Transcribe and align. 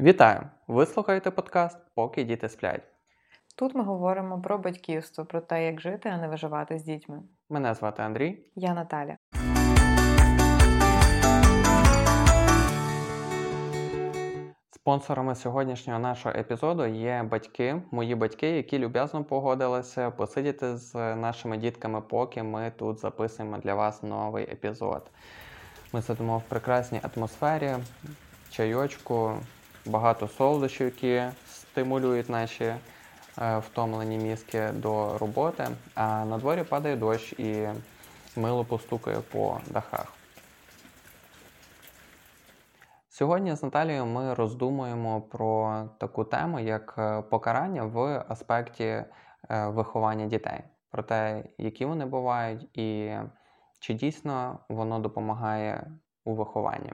Вітаю! 0.00 0.40
Ви 0.66 0.86
слухаєте 0.86 1.30
подкаст 1.30 1.78
Поки 1.94 2.24
діти 2.24 2.48
сплять. 2.48 2.82
Тут 3.54 3.74
ми 3.74 3.82
говоримо 3.82 4.40
про 4.40 4.58
батьківство, 4.58 5.24
про 5.24 5.40
те, 5.40 5.66
як 5.66 5.80
жити, 5.80 6.08
а 6.08 6.16
не 6.16 6.28
виживати 6.28 6.78
з 6.78 6.82
дітьми. 6.82 7.22
Мене 7.50 7.74
звати 7.74 8.02
Андрій. 8.02 8.38
Я 8.54 8.74
Наталя. 8.74 9.16
Спонсорами 14.70 15.34
сьогоднішнього 15.34 15.98
нашого 15.98 16.34
епізоду 16.34 16.86
є 16.86 17.22
батьки, 17.30 17.82
мої 17.90 18.14
батьки, 18.14 18.50
які 18.50 18.78
люб'язно 18.78 19.24
погодилися 19.24 20.10
посидіти 20.10 20.76
з 20.76 20.94
нашими 21.14 21.56
дітками, 21.56 22.00
поки 22.00 22.42
ми 22.42 22.72
тут 22.76 22.98
записуємо 22.98 23.58
для 23.58 23.74
вас 23.74 24.02
новий 24.02 24.44
епізод. 24.44 25.10
Ми 25.92 26.02
сидимо 26.02 26.38
в 26.38 26.42
прекрасній 26.42 27.00
атмосфері, 27.14 27.74
чайочку, 28.50 29.34
багато 29.86 30.28
солодощів, 30.28 30.86
які 30.86 31.22
стимулюють 31.46 32.28
наші 32.28 32.64
е, 32.64 32.78
втомлені 33.58 34.18
мізки 34.18 34.68
до 34.72 35.18
роботи. 35.18 35.68
А 35.94 36.24
на 36.24 36.38
дворі 36.38 36.62
падає 36.62 36.96
дощ 36.96 37.32
і 37.32 37.68
мило 38.36 38.64
постукає 38.64 39.20
по 39.32 39.60
дахах. 39.70 40.12
Сьогодні 43.08 43.54
з 43.54 43.62
Наталією 43.62 44.06
ми 44.06 44.34
роздумуємо 44.34 45.20
про 45.20 45.82
таку 45.98 46.24
тему, 46.24 46.60
як 46.60 46.94
е, 46.98 47.22
покарання 47.22 47.84
в 47.84 48.24
аспекті 48.28 48.84
е, 48.84 49.06
виховання 49.66 50.26
дітей, 50.26 50.60
про 50.90 51.02
те, 51.02 51.44
які 51.58 51.84
вони 51.84 52.06
бувають, 52.06 52.78
і 52.78 53.16
чи 53.80 53.94
дійсно 53.94 54.58
воно 54.68 54.98
допомагає 54.98 55.90
у 56.24 56.34
вихованні. 56.34 56.92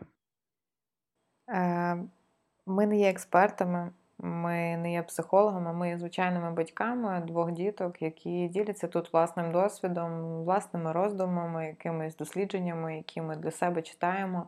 Ми 2.66 2.86
не 2.86 2.96
є 2.96 3.10
експертами, 3.10 3.90
ми 4.18 4.76
не 4.76 4.92
є 4.92 5.02
психологами, 5.02 5.72
ми 5.72 5.88
є 5.88 5.98
звичайними 5.98 6.50
батьками 6.50 7.22
двох 7.26 7.52
діток, 7.52 8.02
які 8.02 8.48
діляться 8.48 8.88
тут 8.88 9.12
власним 9.12 9.52
досвідом, 9.52 10.42
власними 10.44 10.92
роздумами, 10.92 11.66
якимись 11.66 12.16
дослідженнями, 12.16 12.96
які 12.96 13.20
ми 13.20 13.36
для 13.36 13.50
себе 13.50 13.82
читаємо 13.82 14.46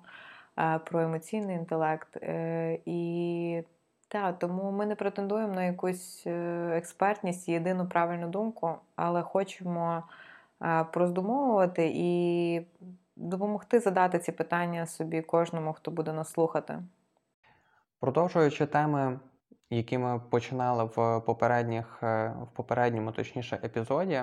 е, 0.59 0.79
про 0.79 1.01
емоційний 1.01 1.57
інтелект. 1.57 2.17
Е, 2.17 2.79
І 2.87 3.63
так, 4.09 4.39
тому 4.39 4.71
ми 4.71 4.87
не 4.87 4.95
претендуємо 4.95 5.55
на 5.55 5.65
якусь 5.65 6.23
е, 6.27 6.71
експертність 6.77 7.49
єдину 7.49 7.89
правильну 7.89 8.29
думку, 8.29 8.75
але 8.97 9.23
хочемо 9.23 10.03
пороздумовувати 10.93 11.93
і 11.95 12.61
допомогти 13.17 13.81
задати 13.81 14.19
ці 14.19 14.33
питання 14.33 14.87
собі 14.87 15.23
кожному, 15.23 15.73
хто 15.73 15.91
буде 15.91 16.13
нас 16.13 16.31
слухати. 16.31 16.79
Продовжуючи 18.05 18.67
теми, 18.67 19.19
які 19.71 19.99
ми 19.99 20.21
починали 20.31 20.85
в 20.97 21.21
попередніх, 21.21 21.99
е, 22.03 22.35
в 22.43 22.57
попередньому, 22.57 23.13
точніше, 23.13 23.59
епізоді 23.65 24.23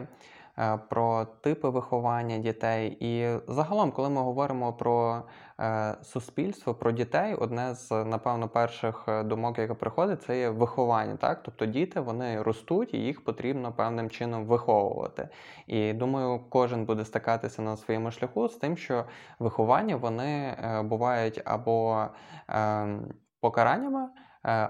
е, 0.60 0.78
про 0.90 1.26
типи 1.26 1.70
виховання 1.70 2.38
дітей. 2.38 2.98
І 3.00 3.40
загалом, 3.48 3.92
коли 3.92 4.10
ми 4.10 4.22
говоримо 4.22 4.74
про 4.74 5.24
е, 5.60 5.96
суспільство, 6.04 6.76
про 6.76 6.92
дітей, 6.92 7.36
одне 7.36 7.76
з, 7.76 7.92
напевно, 7.92 8.48
перших 8.50 9.08
думок, 9.26 9.60
яка 9.60 9.76
приходить, 9.76 10.24
це 10.24 10.40
є 10.40 10.50
виховання. 10.50 11.16
Так? 11.16 11.44
Тобто 11.44 11.66
діти 11.66 12.00
вони 12.00 12.42
ростуть 12.42 12.94
і 12.94 12.98
їх 12.98 13.24
потрібно 13.24 13.72
певним 13.72 14.10
чином 14.10 14.46
виховувати. 14.46 15.30
І 15.68 15.94
думаю, 15.94 16.40
кожен 16.50 16.86
буде 16.86 17.06
стикатися 17.06 17.62
на 17.62 17.78
своєму 17.78 18.12
шляху 18.12 18.48
з 18.50 18.56
тим, 18.56 18.78
що 18.78 19.06
виховання 19.40 19.96
вони 19.96 20.58
бувають 20.84 21.42
або 21.46 22.06
ем, 22.48 23.14
покараннями 23.42 24.08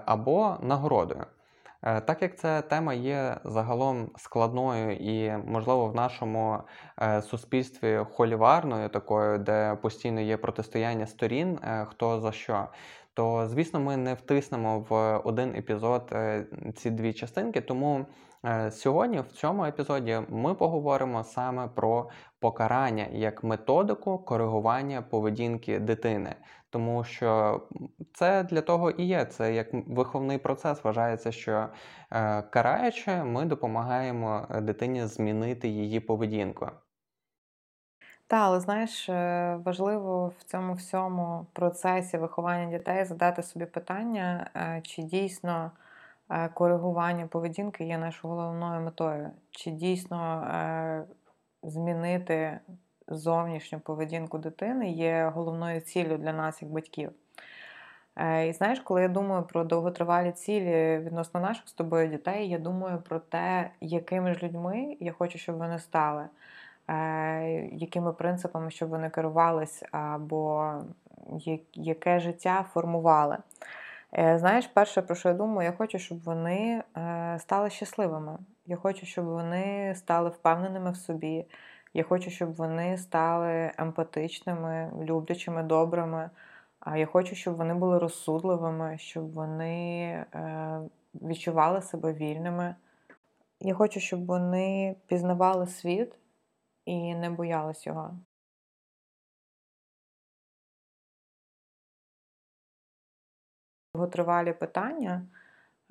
або 0.06 0.56
нагородою. 0.62 1.26
Так 1.82 2.22
як 2.22 2.38
ця 2.38 2.60
тема 2.60 2.94
є 2.94 3.36
загалом 3.44 4.10
складною 4.16 4.96
і, 4.96 5.36
можливо, 5.46 5.86
в 5.86 5.94
нашому 5.94 6.58
суспільстві 7.22 8.00
холіварною, 8.12 8.88
такою, 8.88 9.38
де 9.38 9.78
постійно 9.82 10.20
є 10.20 10.36
протистояння 10.36 11.06
сторін, 11.06 11.58
хто 11.88 12.20
за 12.20 12.32
що, 12.32 12.68
то 13.14 13.48
звісно, 13.48 13.80
ми 13.80 13.96
не 13.96 14.14
втиснемо 14.14 14.86
в 14.88 15.18
один 15.24 15.54
епізод 15.54 16.14
ці 16.76 16.90
дві 16.90 17.12
частинки. 17.12 17.60
Тому 17.60 18.06
сьогодні, 18.70 19.20
в 19.20 19.32
цьому 19.32 19.64
епізоді, 19.64 20.20
ми 20.28 20.54
поговоримо 20.54 21.24
саме 21.24 21.68
про 21.68 22.10
покарання 22.40 23.06
як 23.12 23.44
методику 23.44 24.18
коригування 24.18 25.02
поведінки 25.02 25.78
дитини. 25.78 26.34
Тому 26.70 27.04
що 27.04 27.60
це 28.14 28.42
для 28.44 28.60
того 28.60 28.90
і 28.90 29.04
є. 29.04 29.24
Це 29.24 29.54
як 29.54 29.68
виховний 29.72 30.38
процес. 30.38 30.84
Вважається, 30.84 31.32
що 31.32 31.68
е, 32.12 32.42
караючи, 32.42 33.24
ми 33.24 33.44
допомагаємо 33.44 34.46
дитині 34.60 35.06
змінити 35.06 35.68
її 35.68 36.00
поведінку. 36.00 36.70
Так, 38.26 38.40
але 38.42 38.60
знаєш, 38.60 39.08
е, 39.08 39.60
важливо 39.64 40.32
в 40.38 40.42
цьому 40.42 40.74
всьому 40.74 41.46
процесі 41.52 42.18
виховання 42.18 42.78
дітей 42.78 43.04
задати 43.04 43.42
собі 43.42 43.66
питання, 43.66 44.50
е, 44.56 44.80
чи 44.84 45.02
дійсно 45.02 45.70
е, 45.76 45.91
коригування 46.54 47.26
поведінки 47.26 47.84
є 47.84 47.98
нашою 47.98 48.34
головною 48.34 48.80
метою, 48.80 49.30
чи 49.50 49.70
дійсно 49.70 50.46
змінити 51.62 52.60
зовнішню 53.08 53.80
поведінку 53.80 54.38
дитини 54.38 54.90
є 54.90 55.32
головною 55.34 55.80
ціллю 55.80 56.16
для 56.16 56.32
нас, 56.32 56.62
як 56.62 56.70
батьків. 56.70 57.12
Е, 58.16 58.48
і 58.48 58.52
знаєш, 58.52 58.80
коли 58.80 59.02
я 59.02 59.08
думаю 59.08 59.42
про 59.42 59.64
довготривалі 59.64 60.32
цілі 60.32 60.98
відносно 60.98 61.40
наших 61.40 61.68
з 61.68 61.72
тобою 61.72 62.08
дітей, 62.08 62.48
я 62.48 62.58
думаю 62.58 63.02
про 63.08 63.18
те, 63.18 63.70
якими 63.80 64.34
ж 64.34 64.42
людьми 64.42 64.96
я 65.00 65.12
хочу, 65.12 65.38
щоб 65.38 65.56
вони 65.56 65.78
стали, 65.78 66.24
е, 66.88 67.68
якими 67.72 68.12
принципами, 68.12 68.70
щоб 68.70 68.88
вони 68.88 69.10
керувались, 69.10 69.82
або 69.90 70.72
яке 71.74 72.20
життя 72.20 72.64
формували. 72.72 73.36
Е, 74.18 74.38
знаєш, 74.38 74.66
перше, 74.66 75.02
про 75.02 75.14
що 75.14 75.28
я 75.28 75.34
думаю, 75.34 75.70
я 75.70 75.76
хочу, 75.76 75.98
щоб 75.98 76.22
вони 76.22 76.82
стали 77.38 77.70
щасливими. 77.70 78.38
Я 78.66 78.76
хочу, 78.76 79.06
щоб 79.06 79.24
вони 79.24 79.94
стали 79.96 80.30
впевненими 80.30 80.90
в 80.90 80.96
собі. 80.96 81.46
Я 81.94 82.02
хочу, 82.04 82.30
щоб 82.30 82.54
вони 82.54 82.98
стали 82.98 83.72
емпатичними, 83.78 84.92
люблячими, 85.02 85.62
добрими. 85.62 86.30
Я 86.96 87.06
хочу, 87.06 87.34
щоб 87.34 87.56
вони 87.56 87.74
були 87.74 87.98
розсудливими, 87.98 88.98
щоб 88.98 89.32
вони 89.32 90.04
е, 90.34 90.80
відчували 91.14 91.82
себе 91.82 92.12
вільними. 92.12 92.74
Я 93.60 93.74
хочу, 93.74 94.00
щоб 94.00 94.26
вони 94.26 94.96
пізнавали 95.06 95.66
світ 95.66 96.18
і 96.84 97.14
не 97.14 97.30
боялись 97.30 97.86
його. 97.86 98.18
Довготривалі 103.94 104.52
питання. 104.52 105.22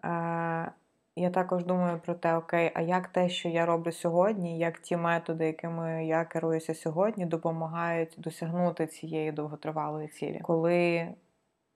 Е, 0.03 0.71
я 1.15 1.29
також 1.29 1.65
думаю 1.65 1.99
про 1.99 2.13
те, 2.13 2.35
окей, 2.35 2.71
а 2.73 2.81
як 2.81 3.07
те, 3.07 3.29
що 3.29 3.49
я 3.49 3.65
роблю 3.65 3.91
сьогодні, 3.91 4.59
як 4.59 4.79
ті 4.79 4.97
методи, 4.97 5.45
якими 5.45 6.05
я 6.05 6.25
керуюся 6.25 6.75
сьогодні, 6.75 7.25
допомагають 7.25 8.15
досягнути 8.17 8.87
цієї 8.87 9.31
довготривалої 9.31 10.07
цілі. 10.07 10.39
Коли 10.43 11.13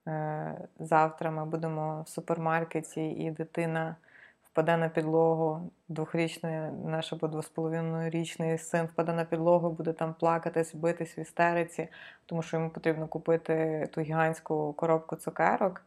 е, 0.08 0.68
завтра 0.78 1.30
ми 1.30 1.44
будемо 1.44 2.02
в 2.02 2.08
супермаркеті, 2.08 3.08
і 3.10 3.30
дитина 3.30 3.96
впаде 4.42 4.76
на 4.76 4.88
підлогу, 4.88 5.70
двохрічний 5.88 6.60
наш 6.84 7.12
або 7.12 7.28
двополовинорічний 7.28 8.58
син 8.58 8.86
впаде 8.86 9.12
на 9.12 9.24
підлогу, 9.24 9.70
буде 9.70 9.92
там 9.92 10.14
плакатись, 10.14 10.74
битись 10.74 11.18
в 11.18 11.20
істериці, 11.20 11.88
тому 12.26 12.42
що 12.42 12.56
йому 12.56 12.70
потрібно 12.70 13.08
купити 13.08 13.86
ту 13.92 14.00
гігантську 14.00 14.72
коробку 14.72 15.16
цукерок 15.16 15.82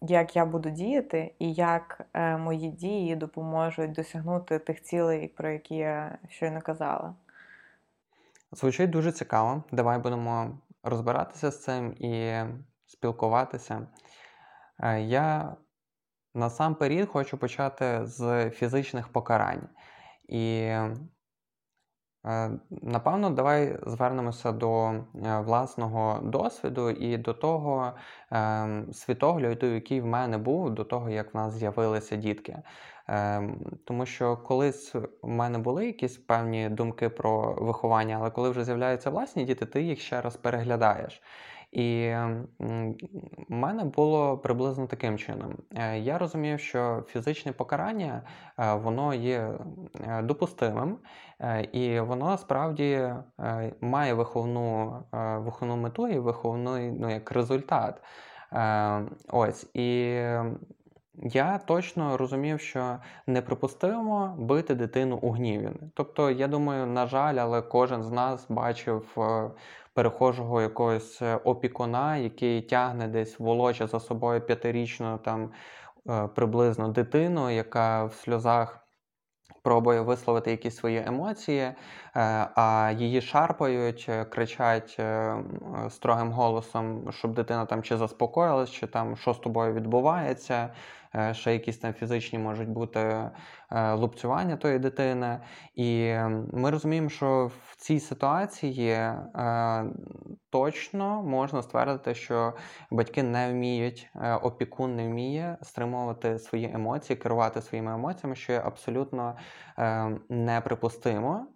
як 0.00 0.36
я 0.36 0.44
буду 0.44 0.70
діяти, 0.70 1.34
і 1.38 1.52
як 1.52 2.06
е, 2.14 2.36
мої 2.36 2.70
дії 2.70 3.16
допоможуть 3.16 3.92
досягнути 3.92 4.58
тих 4.58 4.82
цілей, 4.82 5.28
про 5.28 5.50
які 5.50 5.74
я 5.74 6.18
щойно 6.28 6.60
казала. 6.60 7.14
Звучить 8.52 8.90
дуже 8.90 9.12
цікаво. 9.12 9.62
Давай 9.72 9.98
будемо 9.98 10.58
розбиратися 10.82 11.50
з 11.50 11.62
цим 11.62 11.92
і 11.92 12.42
спілкуватися. 12.86 13.86
Е, 14.80 15.00
я 15.00 15.56
насамперед 16.34 17.08
хочу 17.08 17.38
почати 17.38 18.00
з 18.06 18.50
фізичних 18.50 19.08
покарань. 19.08 19.68
І 20.28 20.72
напевно, 22.70 23.30
давай 23.30 23.78
звернемося 23.86 24.52
до 24.52 24.88
е, 24.88 25.04
власного 25.40 26.20
досвіду 26.22 26.90
і 26.90 27.16
до 27.16 27.34
того 27.34 27.92
ем, 28.30 28.92
світогляду, 28.92 29.66
який 29.66 30.00
в 30.00 30.06
мене 30.06 30.38
був 30.38 30.70
до 30.70 30.84
того, 30.84 31.10
як 31.10 31.34
в 31.34 31.36
нас 31.36 31.52
з'явилися 31.52 32.16
дітки. 32.16 32.62
Ем, 33.08 33.60
тому 33.84 34.06
що 34.06 34.36
колись 34.36 34.94
в 34.94 35.28
мене 35.28 35.58
були 35.58 35.86
якісь 35.86 36.16
певні 36.16 36.68
думки 36.68 37.08
про 37.08 37.54
виховання, 37.54 38.16
але 38.20 38.30
коли 38.30 38.50
вже 38.50 38.64
з'являються 38.64 39.10
власні 39.10 39.44
діти, 39.44 39.66
ти 39.66 39.82
їх 39.82 40.00
ще 40.00 40.20
раз 40.20 40.36
переглядаєш. 40.36 41.22
І 41.72 42.14
в 42.58 42.94
мене 43.48 43.84
було 43.84 44.38
приблизно 44.38 44.86
таким 44.86 45.18
чином. 45.18 45.56
Е, 45.74 45.98
я 45.98 46.18
розумів, 46.18 46.60
що 46.60 47.04
фізичне 47.08 47.52
покарання 47.52 48.22
е, 48.58 48.74
воно 48.74 49.14
є 49.14 49.58
е, 50.00 50.22
допустимим, 50.22 50.98
і 51.72 52.00
воно 52.00 52.38
справді 52.38 53.14
має 53.80 54.14
виховну 54.14 54.96
виховну 55.12 55.76
мету 55.76 56.08
і 56.08 56.18
виховний 56.18 56.92
ну, 56.92 57.10
як 57.10 57.32
результат. 57.32 58.02
Ось. 59.28 59.70
І 59.74 60.20
я 61.22 61.58
точно 61.58 62.16
розумів, 62.16 62.60
що 62.60 62.98
неприпустимо 63.26 64.36
бити 64.38 64.74
дитину 64.74 65.18
у 65.22 65.30
гніві. 65.30 65.70
Тобто, 65.94 66.30
я 66.30 66.48
думаю, 66.48 66.86
на 66.86 67.06
жаль, 67.06 67.34
але 67.34 67.62
кожен 67.62 68.02
з 68.02 68.10
нас 68.10 68.46
бачив 68.48 69.16
перехожого 69.98 70.62
якогось 70.62 71.22
е, 71.22 71.36
опікуна, 71.44 72.16
який 72.16 72.62
тягне 72.62 73.08
десь 73.08 73.38
волоче 73.38 73.86
за 73.86 74.00
собою 74.00 74.40
п'ятирічну 74.40 75.18
там 75.18 75.50
е, 76.08 76.28
приблизно 76.34 76.88
дитину, 76.88 77.50
яка 77.50 78.04
в 78.04 78.14
сльозах. 78.14 78.84
Пробує 79.62 80.00
висловити 80.00 80.50
якісь 80.50 80.76
свої 80.76 81.02
емоції, 81.06 81.72
а 82.54 82.92
її 82.98 83.20
шарпають, 83.20 84.10
кричать 84.30 85.00
строгим 85.88 86.32
голосом, 86.32 87.12
щоб 87.12 87.34
дитина 87.34 87.66
там 87.66 87.82
чи 87.82 87.96
заспокоїлась, 87.96 88.70
чи 88.70 88.86
там 88.86 89.16
що 89.16 89.34
з 89.34 89.38
тобою 89.38 89.74
відбувається. 89.74 90.70
Е, 91.14 91.34
ще 91.34 91.52
якісь 91.52 91.78
там 91.78 91.92
фізичні 91.92 92.38
можуть 92.38 92.68
бути 92.68 93.00
е, 93.00 93.92
лупцювання 93.92 94.56
тої 94.56 94.78
дитини. 94.78 95.40
І 95.74 96.14
ми 96.52 96.70
розуміємо, 96.70 97.08
що 97.08 97.50
в 97.70 97.76
цій 97.76 98.00
ситуації 98.00 98.90
е, 98.90 99.84
точно 100.50 101.22
можна 101.22 101.62
ствердити, 101.62 102.14
що 102.14 102.54
батьки 102.90 103.22
не 103.22 103.52
вміють, 103.52 104.10
опікун 104.42 104.96
не 104.96 105.08
вміє 105.08 105.56
стримувати 105.62 106.38
свої 106.38 106.72
емоції, 106.74 107.16
керувати 107.16 107.62
своїми 107.62 107.94
емоціями, 107.94 108.36
що 108.36 108.52
є 108.52 108.62
абсолютно 108.64 109.36
неприпустимо. 110.28 111.46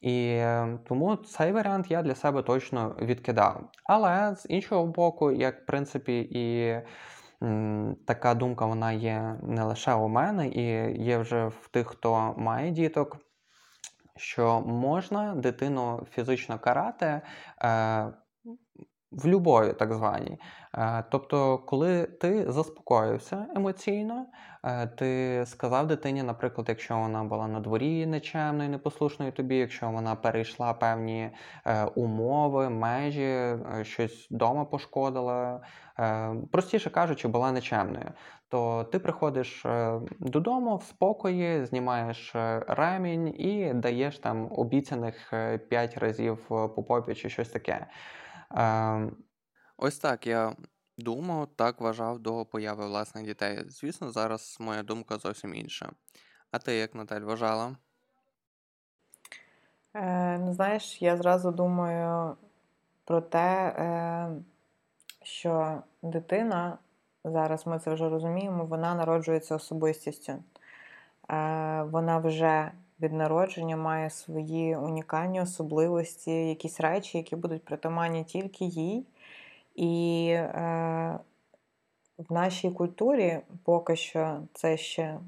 І 0.00 0.42
тому 0.88 1.16
цей 1.16 1.52
варіант 1.52 1.90
я 1.90 2.02
для 2.02 2.14
себе 2.14 2.42
точно 2.42 2.96
відкидав. 3.00 3.70
Але 3.84 4.36
з 4.36 4.46
іншого 4.48 4.86
боку, 4.86 5.32
як 5.32 5.62
в 5.62 5.66
принципі 5.66 6.28
і 6.30 6.74
така 8.06 8.34
думка 8.34 8.66
вона 8.66 8.92
є 8.92 9.36
не 9.42 9.64
лише 9.64 9.94
у 9.94 10.08
мене, 10.08 10.48
і 10.48 10.62
є 11.02 11.18
вже 11.18 11.46
в 11.46 11.68
тих, 11.70 11.86
хто 11.86 12.34
має 12.38 12.70
діток, 12.70 13.16
що 14.16 14.60
можна 14.60 15.34
дитину 15.34 16.06
фізично 16.10 16.58
карати 16.58 17.20
е, 17.64 18.12
в 19.12 19.26
любові, 19.26 19.72
так 19.72 19.94
званій. 19.94 20.38
Е, 20.78 21.04
тобто, 21.10 21.58
коли 21.58 22.04
ти 22.04 22.52
заспокоївся 22.52 23.46
емоційно, 23.56 24.26
е, 24.64 24.86
ти 24.86 25.42
сказав 25.46 25.86
дитині, 25.86 26.22
наприклад, 26.22 26.66
якщо 26.68 26.98
вона 26.98 27.24
була 27.24 27.48
на 27.48 27.60
дворі 27.60 28.06
нечемною, 28.06 28.70
непослушною 28.70 29.32
тобі, 29.32 29.56
якщо 29.56 29.90
вона 29.90 30.14
перейшла 30.14 30.72
певні 30.74 31.30
е, 31.66 31.84
умови, 31.84 32.70
межі, 32.70 33.56
щось 33.82 34.28
вдома 34.30 34.64
пошкодила, 34.64 35.60
простіше 36.52 36.90
кажучи, 36.90 37.28
була 37.28 37.52
нечемною. 37.52 38.12
То 38.48 38.84
ти 38.84 38.98
приходиш 38.98 39.66
додому 40.20 40.76
в 40.76 40.82
спокої, 40.82 41.64
знімаєш 41.64 42.32
ремінь 42.68 43.28
і 43.28 43.74
даєш 43.74 44.18
там 44.18 44.48
обіцяних 44.50 45.32
5 45.68 45.98
разів 45.98 46.38
по 46.48 46.82
попі 46.82 47.14
чи 47.14 47.28
щось 47.28 47.48
таке. 47.48 47.86
Ем, 48.54 49.16
ось 49.76 49.98
так 49.98 50.26
я 50.26 50.56
думав, 50.98 51.48
так 51.56 51.80
вважав 51.80 52.18
до 52.18 52.44
появи 52.44 52.86
власних 52.86 53.24
дітей. 53.24 53.64
Звісно, 53.66 54.10
зараз 54.10 54.56
моя 54.60 54.82
думка 54.82 55.18
зовсім 55.18 55.54
інша. 55.54 55.92
А 56.50 56.58
ти 56.58 56.74
як 56.74 56.94
Наталь 56.94 57.20
вважала? 57.20 57.76
Е, 59.94 60.38
ну, 60.38 60.52
знаєш, 60.52 61.02
я 61.02 61.16
зразу 61.16 61.50
думаю 61.50 62.36
про 63.04 63.20
те, 63.20 63.74
е, 63.78 64.30
що 65.22 65.82
дитина, 66.02 66.78
зараз 67.24 67.66
ми 67.66 67.78
це 67.78 67.94
вже 67.94 68.08
розуміємо, 68.08 68.64
вона 68.64 68.94
народжується 68.94 69.54
особистістю. 69.54 70.32
Е, 70.32 70.42
вона 71.82 72.18
вже 72.18 72.72
від 73.00 73.12
народження 73.12 73.76
має 73.76 74.10
свої 74.10 74.76
унікальні 74.76 75.40
особливості, 75.40 76.48
якісь 76.48 76.80
речі, 76.80 77.18
які 77.18 77.36
будуть 77.36 77.64
притаманні 77.64 78.24
тільки 78.24 78.64
їй. 78.64 79.06
І 79.74 80.26
е, 80.32 81.18
в 82.18 82.32
нашій 82.32 82.70
культурі 82.70 83.40
поки 83.64 83.96
що 83.96 84.40
це 84.54 84.76
ще 84.76 85.02
е, 85.02 85.20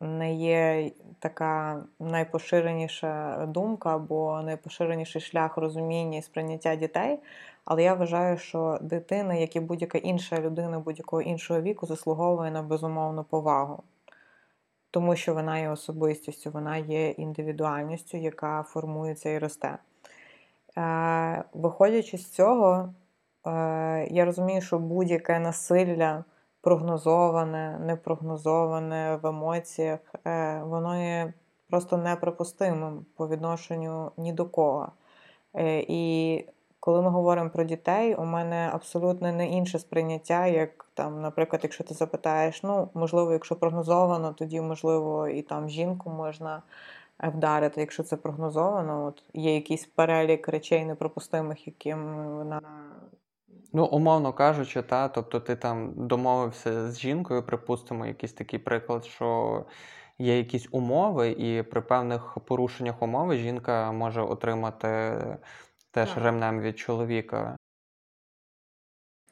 не 0.00 0.34
є 0.34 0.90
така 1.18 1.82
найпоширеніша 2.00 3.46
думка 3.46 3.94
або 3.94 4.42
найпоширеніший 4.42 5.22
шлях 5.22 5.56
розуміння 5.56 6.18
і 6.18 6.22
сприйняття 6.22 6.76
дітей. 6.76 7.18
Але 7.64 7.82
я 7.82 7.94
вважаю, 7.94 8.38
що 8.38 8.78
дитина, 8.80 9.34
як 9.34 9.56
і 9.56 9.60
будь-яка 9.60 9.98
інша 9.98 10.40
людина 10.40 10.80
будь-якого 10.80 11.22
іншого 11.22 11.60
віку, 11.60 11.86
заслуговує 11.86 12.50
на 12.50 12.62
безумовну 12.62 13.24
повагу 13.24 13.82
тому 14.96 15.16
що 15.16 15.34
вона 15.34 15.58
є 15.58 15.70
особистістю, 15.70 16.50
вона 16.50 16.76
є 16.76 17.10
індивідуальністю, 17.10 18.16
яка 18.16 18.62
формується 18.62 19.30
і 19.30 19.38
росте. 19.38 19.78
Е, 20.78 21.44
виходячи 21.52 22.18
з 22.18 22.30
цього, 22.30 22.94
е, 23.46 24.08
я 24.10 24.24
розумію, 24.24 24.60
що 24.60 24.78
будь-яке 24.78 25.38
насилля 25.38 26.24
прогнозоване, 26.60 27.78
непрогнозоване 27.78 29.18
в 29.22 29.26
емоціях, 29.26 30.00
е, 30.26 30.62
воно 30.64 31.02
є 31.02 31.32
просто 31.70 31.96
неприпустимим 31.96 33.06
по 33.16 33.28
відношенню 33.28 34.12
ні 34.16 34.32
до 34.32 34.46
кого. 34.46 34.92
І 35.88 36.44
коли 36.86 37.02
ми 37.02 37.10
говоримо 37.10 37.50
про 37.50 37.64
дітей, 37.64 38.14
у 38.14 38.24
мене 38.24 38.70
абсолютно 38.72 39.32
не 39.32 39.48
інше 39.48 39.78
сприйняття, 39.78 40.46
як 40.46 40.86
там, 40.94 41.20
наприклад, 41.20 41.60
якщо 41.62 41.84
ти 41.84 41.94
запитаєш, 41.94 42.62
ну, 42.62 42.88
можливо, 42.94 43.32
якщо 43.32 43.56
прогнозовано, 43.56 44.32
тоді, 44.32 44.60
можливо, 44.60 45.28
і 45.28 45.42
там 45.42 45.68
жінку 45.68 46.10
можна 46.10 46.62
е, 47.22 47.28
вдарити, 47.28 47.80
якщо 47.80 48.02
це 48.02 48.16
прогнозовано, 48.16 49.06
от 49.06 49.22
є 49.34 49.54
якийсь 49.54 49.86
перелік 49.86 50.48
речей 50.48 50.84
непропустимих, 50.84 51.66
яким 51.66 52.28
вона. 52.36 52.60
Ну, 53.72 53.84
умовно 53.84 54.32
кажучи, 54.32 54.82
та, 54.82 55.08
тобто 55.08 55.40
ти 55.40 55.56
там 55.56 55.92
домовився 55.96 56.90
з 56.90 56.98
жінкою, 56.98 57.42
припустимо, 57.42 58.06
якийсь 58.06 58.32
такий 58.32 58.58
приклад, 58.58 59.04
що 59.04 59.64
є 60.18 60.38
якісь 60.38 60.68
умови, 60.70 61.30
і 61.30 61.62
при 61.62 61.80
певних 61.80 62.38
порушеннях 62.44 63.02
умови 63.02 63.36
жінка 63.36 63.92
може 63.92 64.22
отримати 64.22 65.16
теж 65.96 66.10
так. 66.10 66.24
ремнем 66.24 66.60
від 66.60 66.78
чоловіка. 66.78 67.56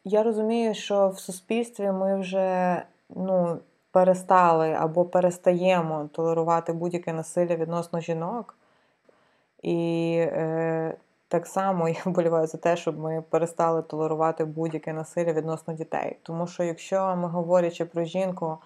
Я 0.05 0.23
розумію, 0.23 0.75
що 0.75 1.09
в 1.09 1.19
суспільстві 1.19 1.91
ми 1.91 2.21
вже 2.21 2.83
ну, 3.11 3.59
перестали 3.91 4.73
або 4.73 5.05
перестаємо 5.05 6.09
толерувати 6.13 6.73
будь-яке 6.73 7.13
насилля 7.13 7.57
відносно 7.57 8.01
жінок. 8.01 8.57
І 9.63 10.17
е, 10.19 10.97
так 11.29 11.47
само 11.47 11.89
я 11.99 12.03
вболіваю 12.05 12.47
за 12.47 12.59
те, 12.59 12.77
щоб 12.77 12.99
ми 12.99 13.23
перестали 13.31 13.83
толерувати 13.83 14.45
будь-яке 14.45 14.93
насилля 14.93 15.33
відносно 15.33 15.75
дітей. 15.75 16.17
Тому 16.23 16.47
що, 16.47 16.63
якщо 16.63 17.17
ми 17.17 17.29
говорячи 17.29 17.85
про 17.85 18.05
жінку, 18.05 18.59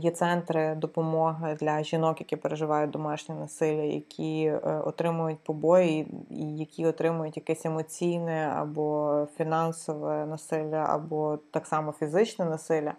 є 0.00 0.10
центри 0.10 0.74
допомоги 0.74 1.56
для 1.60 1.82
жінок, 1.82 2.20
які 2.20 2.36
переживають 2.36 2.90
домашнє 2.90 3.34
насилля, 3.34 3.82
які 3.82 4.44
е, 4.44 4.58
отримують 4.84 5.38
побої, 5.38 6.14
і 6.30 6.56
які 6.56 6.86
отримують 6.86 7.36
якесь 7.36 7.66
емоційне 7.66 8.52
або 8.56 9.26
фінансове 9.36 10.26
насилля, 10.26 10.86
або 10.88 11.38
так 11.50 11.66
само 11.66 11.92
фізичне 11.92 12.44
насилля. 12.44 12.92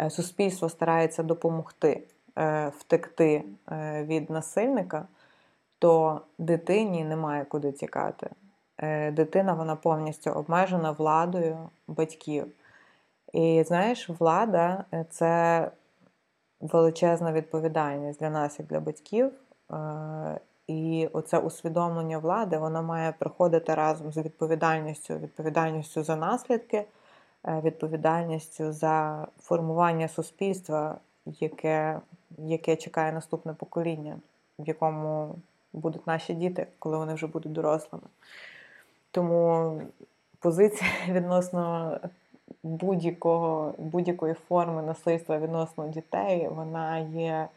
Е, 0.00 0.10
суспільство 0.10 0.68
старається 0.68 1.22
допомогти 1.22 2.02
втекти 2.78 3.44
від 4.02 4.30
насильника, 4.30 5.06
то 5.78 6.20
дитині 6.38 7.04
немає 7.04 7.44
куди 7.44 7.72
тікати. 7.72 8.30
Дитина 9.12 9.54
вона 9.54 9.76
повністю 9.76 10.30
обмежена 10.30 10.90
владою 10.90 11.58
батьків. 11.88 12.46
І 13.32 13.64
знаєш, 13.66 14.08
влада 14.08 14.84
це 15.10 15.70
величезна 16.62 17.32
відповідальність 17.32 18.20
для 18.20 18.30
нас, 18.30 18.58
як 18.58 18.68
для 18.68 18.80
батьків. 18.80 19.32
Е, 19.72 20.40
і 20.66 21.08
оце 21.12 21.38
усвідомлення 21.38 22.18
влади 22.18 22.58
воно 22.58 22.82
має 22.82 23.12
приходити 23.12 23.74
разом 23.74 24.12
з 24.12 24.16
відповідальністю, 24.16 25.18
відповідальністю 25.18 26.02
за 26.02 26.16
наслідки, 26.16 26.84
е, 27.46 27.60
відповідальністю 27.64 28.72
за 28.72 29.26
формування 29.40 30.08
суспільства, 30.08 30.96
яке, 31.26 32.00
яке 32.38 32.76
чекає 32.76 33.12
наступне 33.12 33.54
покоління, 33.54 34.16
в 34.58 34.68
якому 34.68 35.34
будуть 35.72 36.06
наші 36.06 36.34
діти, 36.34 36.66
коли 36.78 36.96
вони 36.96 37.14
вже 37.14 37.26
будуть 37.26 37.52
дорослими. 37.52 38.04
Тому 39.10 39.80
позиція 40.38 40.90
відносно 41.08 41.98
будь-якого, 42.62 43.74
будь-якої 43.78 44.34
форми 44.34 44.82
насильства 44.82 45.38
відносно 45.38 45.88
дітей, 45.88 46.48
вона 46.48 46.98
є 46.98 47.48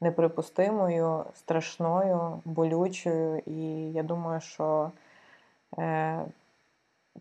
неприпустимою, 0.00 1.24
страшною, 1.34 2.40
болючою. 2.44 3.42
І 3.46 3.92
я 3.92 4.02
думаю, 4.02 4.40
що 4.40 4.90
е, 5.78 6.24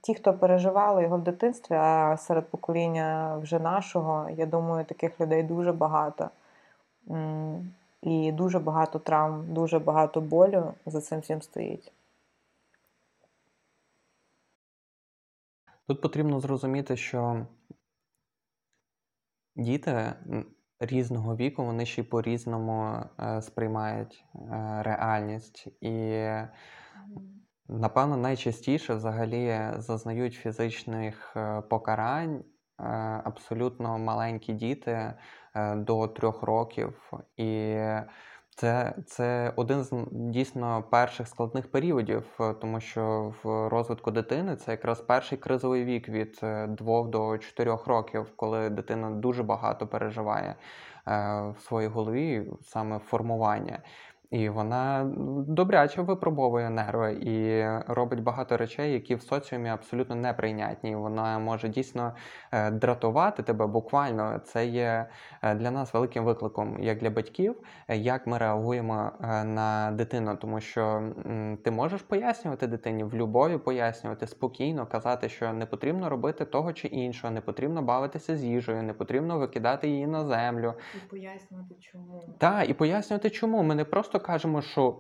ті, 0.01 0.15
хто 0.15 0.33
переживали 0.33 1.03
його 1.03 1.17
в 1.17 1.21
дитинстві, 1.21 1.75
а 1.75 2.17
серед 2.17 2.47
покоління 2.47 3.38
вже 3.38 3.59
нашого, 3.59 4.29
я 4.29 4.45
думаю, 4.45 4.85
таких 4.85 5.19
людей 5.19 5.43
дуже 5.43 5.71
багато. 5.71 6.29
І 8.01 8.31
дуже 8.31 8.59
багато 8.59 9.00
травм, 9.00 9.53
дуже 9.53 9.79
багато 9.79 10.21
болю 10.21 10.73
за 10.85 11.01
цим 11.01 11.19
всім 11.19 11.41
стоїть. 11.41 11.91
Тут 15.91 16.01
потрібно 16.01 16.39
зрозуміти, 16.39 16.98
що 16.98 17.45
діти 19.55 20.13
різного 20.79 21.36
віку, 21.36 21.65
вони 21.65 21.86
ще 21.86 22.01
й 22.01 22.03
по-різному 22.03 23.03
е, 23.19 23.41
сприймають 23.41 24.25
е, 24.36 24.39
реальність. 24.83 25.67
І, 25.81 26.25
напевно, 27.67 28.17
найчастіше 28.17 28.93
взагалі 28.93 29.69
зазнають 29.77 30.33
фізичних 30.33 31.33
е, 31.36 31.62
покарань 31.62 32.43
абсолютно 33.24 34.00
маленькі 34.00 34.53
діти 34.53 35.13
до 35.75 36.07
трьох 36.07 36.43
років. 36.43 37.12
І 37.38 37.77
це 38.55 38.93
це 39.05 39.53
один 39.55 39.84
з 39.84 40.05
дійсно 40.12 40.84
перших 40.84 41.27
складних 41.27 41.72
періодів, 41.72 42.24
е, 42.39 42.53
тому 42.53 42.79
що 42.79 43.34
в 43.43 43.70
розвитку 43.70 44.12
дитини 44.12 44.55
це 44.55 44.72
якраз 44.72 45.01
перший 45.01 45.38
кризовий 45.38 45.86
вік 45.86 46.10
від 46.10 46.39
2 46.41 47.01
е, 47.01 47.08
до 47.08 47.38
4 47.38 47.77
років, 47.86 48.31
коли 48.36 48.70
дитина 48.70 49.10
дуже 49.10 49.43
багато 49.43 49.88
переживає 49.88 50.50
е, 50.50 50.55
в 51.58 51.62
своїй 51.62 51.88
голові 51.88 52.51
саме 52.62 53.00
формування. 53.00 53.79
І 54.31 54.50
вона 54.50 55.11
добряче 55.47 56.01
випробовує 56.01 56.69
нерви 56.69 57.13
і 57.13 57.65
робить 57.88 58.23
багато 58.23 58.57
речей, 58.57 58.93
які 58.93 59.15
в 59.15 59.21
соціумі 59.21 59.69
абсолютно 59.69 60.15
неприйнятні. 60.15 60.95
Вона 60.95 61.39
може 61.39 61.69
дійсно 61.69 62.15
е, 62.51 62.71
дратувати 62.71 63.43
тебе. 63.43 63.67
Буквально 63.67 64.39
це 64.43 64.65
є 64.65 65.07
е, 65.41 65.55
для 65.55 65.71
нас 65.71 65.93
великим 65.93 66.23
викликом, 66.23 66.77
як 66.83 67.00
для 67.00 67.09
батьків, 67.09 67.55
е, 67.88 67.97
як 67.97 68.27
ми 68.27 68.38
реагуємо 68.38 69.11
на 69.45 69.91
дитину, 69.91 70.35
тому 70.35 70.61
що 70.61 71.03
ти 71.63 71.71
можеш 71.71 72.01
пояснювати 72.01 72.67
дитині 72.67 73.03
в 73.03 73.15
любові, 73.15 73.57
пояснювати 73.57 74.27
спокійно, 74.27 74.85
казати, 74.85 75.29
що 75.29 75.53
не 75.53 75.65
потрібно 75.65 76.09
робити 76.09 76.45
того 76.45 76.73
чи 76.73 76.88
іншого, 76.88 77.33
не 77.33 77.41
потрібно 77.41 77.81
бавитися 77.81 78.38
з 78.38 78.43
їжею, 78.43 78.83
не 78.83 78.93
потрібно 78.93 79.39
викидати 79.39 79.88
її 79.88 80.07
на 80.07 80.25
землю. 80.25 80.73
І 80.95 81.09
пояснювати, 81.09 81.75
чому 81.79 82.23
Так, 82.38 82.69
і 82.69 82.73
пояснювати, 82.73 83.29
чому 83.29 83.63
ми 83.63 83.75
не 83.75 83.85
просто 83.85 84.21
кажемо, 84.22 84.62
що 84.62 84.96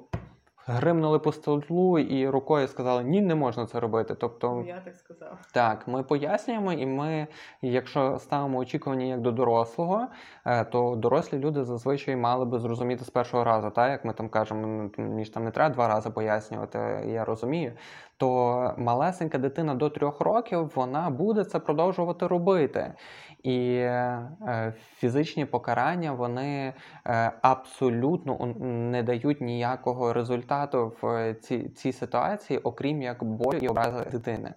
гримнули 0.65 1.19
по 1.19 1.31
столу 1.31 1.99
і 1.99 2.29
рукою 2.29 2.67
сказали, 2.67 3.03
ні, 3.03 3.21
не 3.21 3.35
можна 3.35 3.65
це 3.65 3.79
робити. 3.79 4.15
Тобто, 4.15 4.49
ну, 4.49 4.65
я 4.67 4.81
так 4.85 4.95
сказав. 4.95 5.37
Так, 5.53 5.87
ми 5.87 6.03
пояснюємо, 6.03 6.73
і 6.73 6.85
ми, 6.85 7.27
якщо 7.61 8.19
ставимо 8.19 8.57
очікування 8.57 9.05
як 9.05 9.21
до 9.21 9.31
дорослого, 9.31 10.07
е, 10.45 10.65
то 10.65 10.95
дорослі 10.95 11.37
люди 11.37 11.63
зазвичай 11.63 12.15
мали 12.15 12.45
би 12.45 12.59
зрозуміти 12.59 13.05
з 13.05 13.09
першого 13.09 13.43
разу, 13.43 13.69
так 13.69 13.91
як 13.91 14.05
ми 14.05 14.13
там 14.13 14.29
кажемо, 14.29 14.89
мені 14.97 15.25
ж 15.25 15.33
там 15.33 15.43
не 15.43 15.51
треба 15.51 15.73
два 15.73 15.87
рази 15.87 16.09
пояснювати, 16.09 16.79
я 17.07 17.25
розумію. 17.25 17.73
То 18.17 18.73
малесенька 18.77 19.37
дитина 19.37 19.75
до 19.75 19.89
трьох 19.89 20.21
років 20.21 20.71
вона 20.75 21.09
буде 21.09 21.43
це 21.43 21.59
продовжувати 21.59 22.27
робити. 22.27 22.93
І 23.43 23.75
е, 23.75 24.73
фізичні 24.97 25.45
покарання 25.45 26.11
вони 26.11 26.73
е, 27.07 27.31
абсолютно 27.41 28.55
не 28.59 29.03
дають 29.03 29.41
ніякого 29.41 30.13
результату 30.13 30.93
в 31.01 31.33
цій, 31.33 31.69
цій 31.69 31.93
ситуації, 31.93 32.59
окрім 32.59 33.01
як 33.01 33.23
болю 33.23 33.57
і 33.57 33.67
образи 33.67 34.05
дитини. 34.11 34.53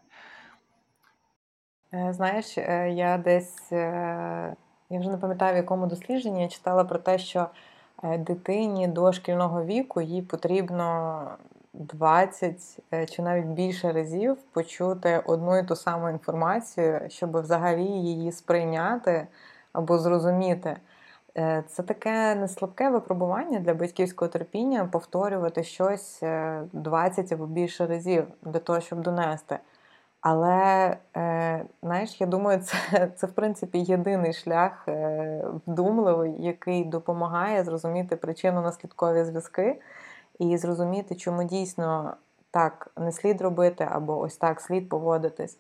Е, 1.95 2.13
знаєш, 2.13 2.59
я 2.97 3.19
десь 3.19 3.73
я 4.91 5.01
вже 5.01 5.11
не 5.11 5.17
пам'ятаю, 5.17 5.55
в 5.55 5.57
якому 5.57 5.87
дослідженні 5.87 6.43
я 6.43 6.49
читала 6.49 6.85
про 6.85 6.99
те, 6.99 7.19
що 7.19 7.47
дитині 8.19 8.89
до 8.89 9.13
шкільного 9.13 9.65
віку 9.65 10.01
їй 10.01 10.23
потрібно 10.23 11.29
20 11.75 12.81
е, 12.93 13.07
чи 13.07 13.23
навіть 13.23 13.47
більше 13.47 13.93
разів 13.93 14.37
почути 14.53 15.23
одну 15.27 15.59
і 15.59 15.65
ту 15.65 15.77
саму 15.77 16.11
інформацію, 16.11 17.01
щоб 17.09 17.41
взагалі 17.41 17.85
її 17.85 18.33
сприйняти 18.33 19.27
або 19.73 19.99
зрозуміти. 19.99 20.77
Е, 21.37 21.65
це 21.69 21.83
таке 21.83 22.35
неслабке 22.35 22.91
випробування 22.91 23.59
для 23.61 23.75
батьківського 23.75 24.29
терпіння 24.29 24.89
повторювати 24.93 25.65
щось 25.65 26.23
20 26.73 27.33
е, 27.33 27.35
або 27.35 27.47
більше 27.47 27.87
разів 27.87 28.27
для 28.43 28.59
того, 28.59 28.81
щоб 28.81 29.01
донести. 29.01 29.59
Але, 30.21 30.97
знаєш, 31.83 32.21
я 32.21 32.27
думаю, 32.27 32.59
це, 32.61 33.11
це 33.17 33.27
в 33.27 33.33
принципі 33.33 33.79
єдиний 33.79 34.33
шлях 34.33 34.89
вдумливий, 35.67 36.35
який 36.39 36.85
допомагає 36.85 37.65
зрозуміти 37.65 38.17
причинно-наслідкові 38.17 39.25
зв'язки 39.25 39.81
і 40.39 40.57
зрозуміти, 40.57 41.15
чому 41.15 41.45
дійсно 41.45 42.17
так 42.51 42.91
не 42.97 43.13
слід 43.13 43.41
робити, 43.41 43.89
або 43.91 44.19
ось 44.19 44.37
так 44.37 44.61
слід 44.61 44.89
поводитись. 44.89 45.59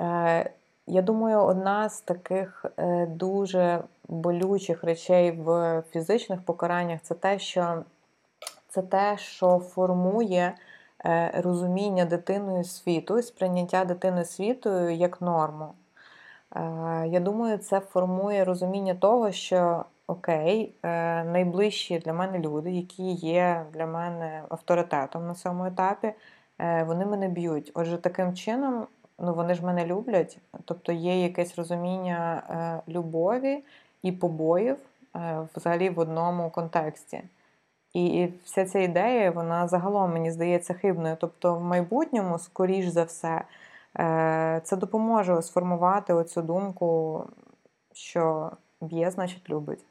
Е, 0.00 0.50
я 0.86 1.02
думаю, 1.02 1.38
одна 1.38 1.88
з 1.88 2.00
таких 2.00 2.64
е, 2.76 3.06
дуже 3.06 3.82
болючих 4.08 4.84
речей 4.84 5.30
в 5.30 5.82
фізичних 5.90 6.42
покараннях 6.42 7.00
це 7.02 7.14
те, 7.14 7.38
що 7.38 7.82
це 8.68 8.82
те, 8.82 9.16
що 9.18 9.58
формує 9.58 10.54
е, 11.04 11.32
розуміння 11.34 12.04
дитиною 12.04 12.64
світу 12.64 13.22
сприйняття 13.22 13.84
дитини 13.84 14.24
світу 14.24 14.88
як 14.88 15.20
норму. 15.20 15.72
Я 17.06 17.20
думаю, 17.20 17.58
це 17.58 17.80
формує 17.80 18.44
розуміння 18.44 18.94
того, 18.94 19.32
що 19.32 19.84
окей, 20.06 20.74
е, 20.82 21.24
найближчі 21.24 21.98
для 21.98 22.12
мене 22.12 22.38
люди, 22.38 22.70
які 22.70 23.12
є 23.12 23.66
для 23.72 23.86
мене 23.86 24.42
авторитетом 24.48 25.26
на 25.26 25.34
цьому 25.34 25.64
етапі, 25.64 26.12
е, 26.58 26.84
вони 26.84 27.06
мене 27.06 27.28
б'ють. 27.28 27.70
Отже, 27.74 27.98
таким 27.98 28.34
чином, 28.34 28.86
ну 29.18 29.34
вони 29.34 29.54
ж 29.54 29.64
мене 29.64 29.86
люблять, 29.86 30.38
тобто 30.64 30.92
є 30.92 31.22
якесь 31.22 31.58
розуміння 31.58 32.42
е, 32.50 32.92
любові 32.92 33.64
і 34.02 34.12
побоїв 34.12 34.76
взагалі 35.54 35.90
в 35.90 35.98
одному 35.98 36.50
контексті. 36.50 37.22
І 37.94 38.28
вся 38.44 38.66
ця 38.66 38.78
ідея, 38.78 39.30
вона 39.30 39.68
загалом 39.68 40.12
мені 40.12 40.30
здається 40.30 40.74
хибною. 40.74 41.16
Тобто, 41.20 41.54
в 41.54 41.60
майбутньому, 41.60 42.38
скоріш 42.38 42.86
за 42.86 43.04
все, 43.04 43.42
це 44.64 44.76
допоможе 44.76 45.42
сформувати 45.42 46.12
оцю 46.12 46.42
думку, 46.42 47.24
що 47.92 48.50
б'є, 48.80 49.10
значить, 49.10 49.50
любить. 49.50 49.84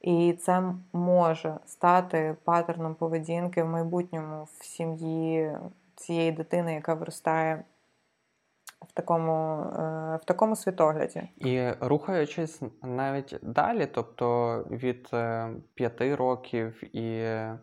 І 0.00 0.32
це 0.32 0.74
може 0.92 1.56
стати 1.66 2.36
паттерном 2.44 2.94
поведінки 2.94 3.62
в 3.62 3.66
майбутньому 3.66 4.48
в 4.58 4.64
сім'ї 4.64 5.52
цієї 5.96 6.32
дитини, 6.32 6.74
яка 6.74 6.94
виростає 6.94 7.64
в 8.88 8.92
такому 8.92 9.62
е, 9.62 10.18
в 10.22 10.24
такому 10.24 10.56
світогляді. 10.56 11.22
І 11.36 11.70
рухаючись 11.80 12.62
навіть 12.82 13.36
далі, 13.42 13.86
тобто 13.86 14.56
від 14.70 15.08
е, 15.12 15.50
п'яти 15.74 16.14
років 16.14 16.96
і 16.96 17.18
е, 17.18 17.58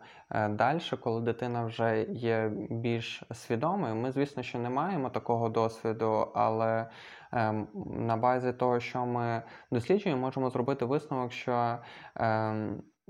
далі, 0.50 0.80
коли 1.00 1.20
дитина 1.20 1.64
вже 1.64 2.02
є 2.02 2.52
більш 2.70 3.22
свідомою, 3.32 3.94
ми, 3.94 4.12
звісно, 4.12 4.42
що 4.42 4.58
не 4.58 4.70
маємо 4.70 5.10
такого 5.10 5.48
досвіду, 5.48 6.28
але 6.34 6.86
на 7.86 8.16
базі 8.16 8.52
того, 8.52 8.80
що 8.80 9.06
ми 9.06 9.42
досліджуємо, 9.70 10.20
можемо 10.20 10.50
зробити 10.50 10.84
висновок, 10.84 11.32
що 11.32 11.78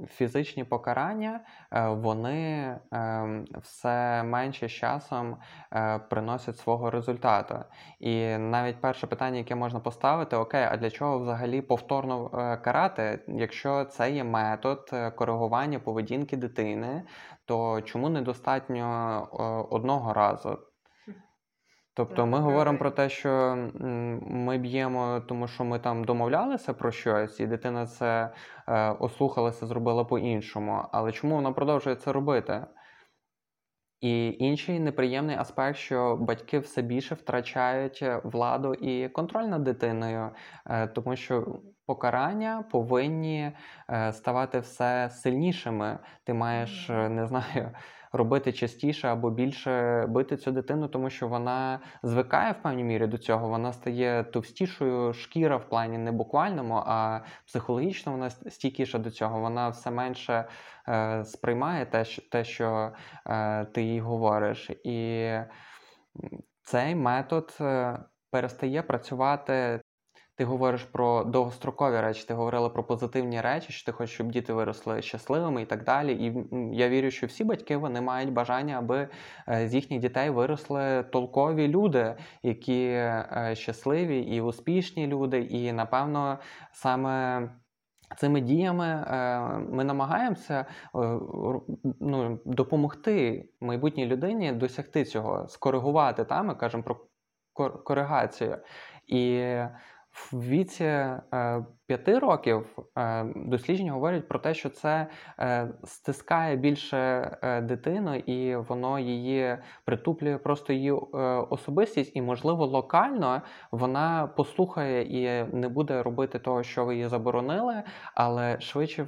фізичні 0.06 0.64
покарання 0.64 1.40
е, 1.72 1.88
вони 1.88 2.76
ем, 2.92 3.44
все 3.62 4.22
менше 4.22 4.68
з 4.68 4.72
часом 4.72 5.36
е, 5.72 5.98
приносять 5.98 6.58
свого 6.58 6.90
результату. 6.90 7.58
І 8.00 8.36
навіть 8.36 8.80
перше 8.80 9.06
питання, 9.06 9.38
яке 9.38 9.54
можна 9.54 9.80
поставити: 9.80 10.36
окей, 10.36 10.64
а 10.70 10.76
для 10.76 10.90
чого 10.90 11.18
взагалі 11.18 11.60
повторно 11.60 12.30
е, 12.34 12.56
карати? 12.56 13.24
Якщо 13.28 13.84
це 13.84 14.10
є 14.10 14.24
метод 14.24 14.90
коригування 15.16 15.78
поведінки 15.78 16.36
дитини, 16.36 17.02
то 17.44 17.80
чому 17.80 18.08
недостатньо 18.08 19.66
одного 19.70 20.12
разу? 20.12 20.58
Тобто 21.98 22.26
ми 22.26 22.38
говоримо 22.38 22.78
про 22.78 22.90
те, 22.90 23.08
що 23.08 23.56
ми 24.30 24.58
б'ємо, 24.58 25.22
тому 25.28 25.48
що 25.48 25.64
ми 25.64 25.78
там 25.78 26.04
домовлялися 26.04 26.74
про 26.74 26.92
щось, 26.92 27.40
і 27.40 27.46
дитина 27.46 27.86
це 27.86 28.32
е, 28.68 28.90
ослухалася, 28.90 29.66
зробила 29.66 30.04
по-іншому. 30.04 30.84
Але 30.92 31.12
чому 31.12 31.34
вона 31.34 31.52
продовжує 31.52 31.96
це 31.96 32.12
робити? 32.12 32.66
І 34.00 34.36
інший 34.38 34.80
неприємний 34.80 35.36
аспект, 35.36 35.78
що 35.78 36.16
батьки 36.16 36.58
все 36.58 36.82
більше 36.82 37.14
втрачають 37.14 37.98
е, 38.02 38.20
владу 38.24 38.74
і 38.74 39.08
контроль 39.08 39.44
над 39.44 39.64
дитиною, 39.64 40.30
е, 40.66 40.86
тому 40.86 41.16
що 41.16 41.60
покарання 41.86 42.64
повинні 42.70 43.52
е, 43.90 44.12
ставати 44.12 44.60
все 44.60 45.10
сильнішими. 45.10 45.98
Ти 46.24 46.34
маєш, 46.34 46.90
е, 46.90 47.08
не 47.08 47.26
знаю, 47.26 47.70
робити 48.12 48.52
частіше 48.52 49.08
або 49.08 49.30
більше 49.30 50.04
бити 50.08 50.36
цю 50.36 50.52
дитину, 50.52 50.88
тому 50.88 51.10
що 51.10 51.28
вона 51.28 51.80
звикає 52.02 52.52
в 52.52 52.62
певній 52.62 52.84
мірі 52.84 53.06
до 53.06 53.18
цього. 53.18 53.48
Вона 53.48 53.72
стає 53.72 54.24
товстішою 54.24 55.12
шкіра 55.12 55.56
в 55.56 55.68
плані 55.68 55.98
не 55.98 56.12
буквальному, 56.12 56.82
а 56.86 57.20
психологічно 57.46 58.12
вона 58.12 58.30
стійкіша 58.30 58.98
до 58.98 59.10
цього. 59.10 59.40
Вона 59.40 59.68
все 59.68 59.90
менше 59.90 60.44
е, 60.88 61.24
сприймає 61.24 61.86
те, 61.86 62.04
що, 62.04 62.22
те, 62.30 62.44
що 62.44 62.92
е, 63.26 63.64
ти 63.64 63.82
їй 63.82 64.00
говориш. 64.00 64.70
І 64.84 65.30
цей 66.62 66.94
метод 66.94 67.56
е, 67.60 67.98
перестає 68.30 68.82
працювати. 68.82 69.80
Ти 70.38 70.44
говориш 70.44 70.84
про 70.84 71.24
довгострокові 71.24 72.00
речі, 72.00 72.24
ти 72.28 72.34
говорила 72.34 72.68
про 72.68 72.84
позитивні 72.84 73.40
речі, 73.40 73.72
що 73.72 73.86
ти 73.86 73.92
хочеш, 73.92 74.14
щоб 74.14 74.30
діти 74.30 74.52
виросли 74.52 75.02
щасливими 75.02 75.62
і 75.62 75.66
так 75.66 75.84
далі. 75.84 76.12
І 76.12 76.46
я 76.76 76.88
вірю, 76.88 77.10
що 77.10 77.26
всі 77.26 77.44
батьки 77.44 77.76
вони 77.76 78.00
мають 78.00 78.32
бажання, 78.32 78.78
аби 78.78 79.08
е, 79.48 79.68
з 79.68 79.74
їхніх 79.74 80.00
дітей 80.00 80.30
виросли 80.30 81.02
толкові 81.02 81.68
люди, 81.68 82.14
які 82.42 82.84
е, 82.84 83.52
щасливі 83.54 84.20
і 84.20 84.40
успішні 84.40 85.06
люди. 85.06 85.40
І 85.40 85.72
напевно 85.72 86.38
саме. 86.72 87.48
Цими 88.16 88.40
діями 88.40 88.86
е, 88.86 89.40
ми 89.70 89.84
намагаємося 89.84 90.66
ну, 92.00 92.40
допомогти 92.44 93.48
майбутній 93.60 94.06
людині 94.06 94.52
досягти 94.52 95.04
цього, 95.04 95.48
скоригувати. 95.48 96.24
Та? 96.24 96.42
Ми 96.42 96.54
кажемо 96.54 96.82
про 96.82 96.96
коригацію. 97.84 98.58
І 99.06 99.52
в 100.32 100.48
віці 100.48 100.84
е, 100.84 101.18
п'яти 101.86 102.18
років 102.18 102.78
е, 102.98 103.26
дослідження 103.36 103.92
говорять 103.92 104.28
про 104.28 104.38
те, 104.38 104.54
що 104.54 104.70
це 104.70 105.06
е, 105.40 105.68
стискає 105.84 106.56
більше 106.56 107.30
дитину, 107.62 108.14
і 108.14 108.56
воно 108.56 108.98
її 108.98 109.58
притуплює 109.84 110.38
просто 110.38 110.72
її 110.72 110.92
особистість, 111.50 112.16
і, 112.16 112.22
можливо, 112.22 112.66
локально 112.66 113.42
вона 113.70 114.26
послухає 114.36 115.02
і 115.02 115.46
не 115.52 115.68
буде 115.68 116.02
робити 116.02 116.38
того, 116.38 116.62
що 116.62 116.84
ви 116.84 116.96
їй 116.96 117.08
заборонили, 117.08 117.82
але 118.14 118.60
швидше 118.60 119.06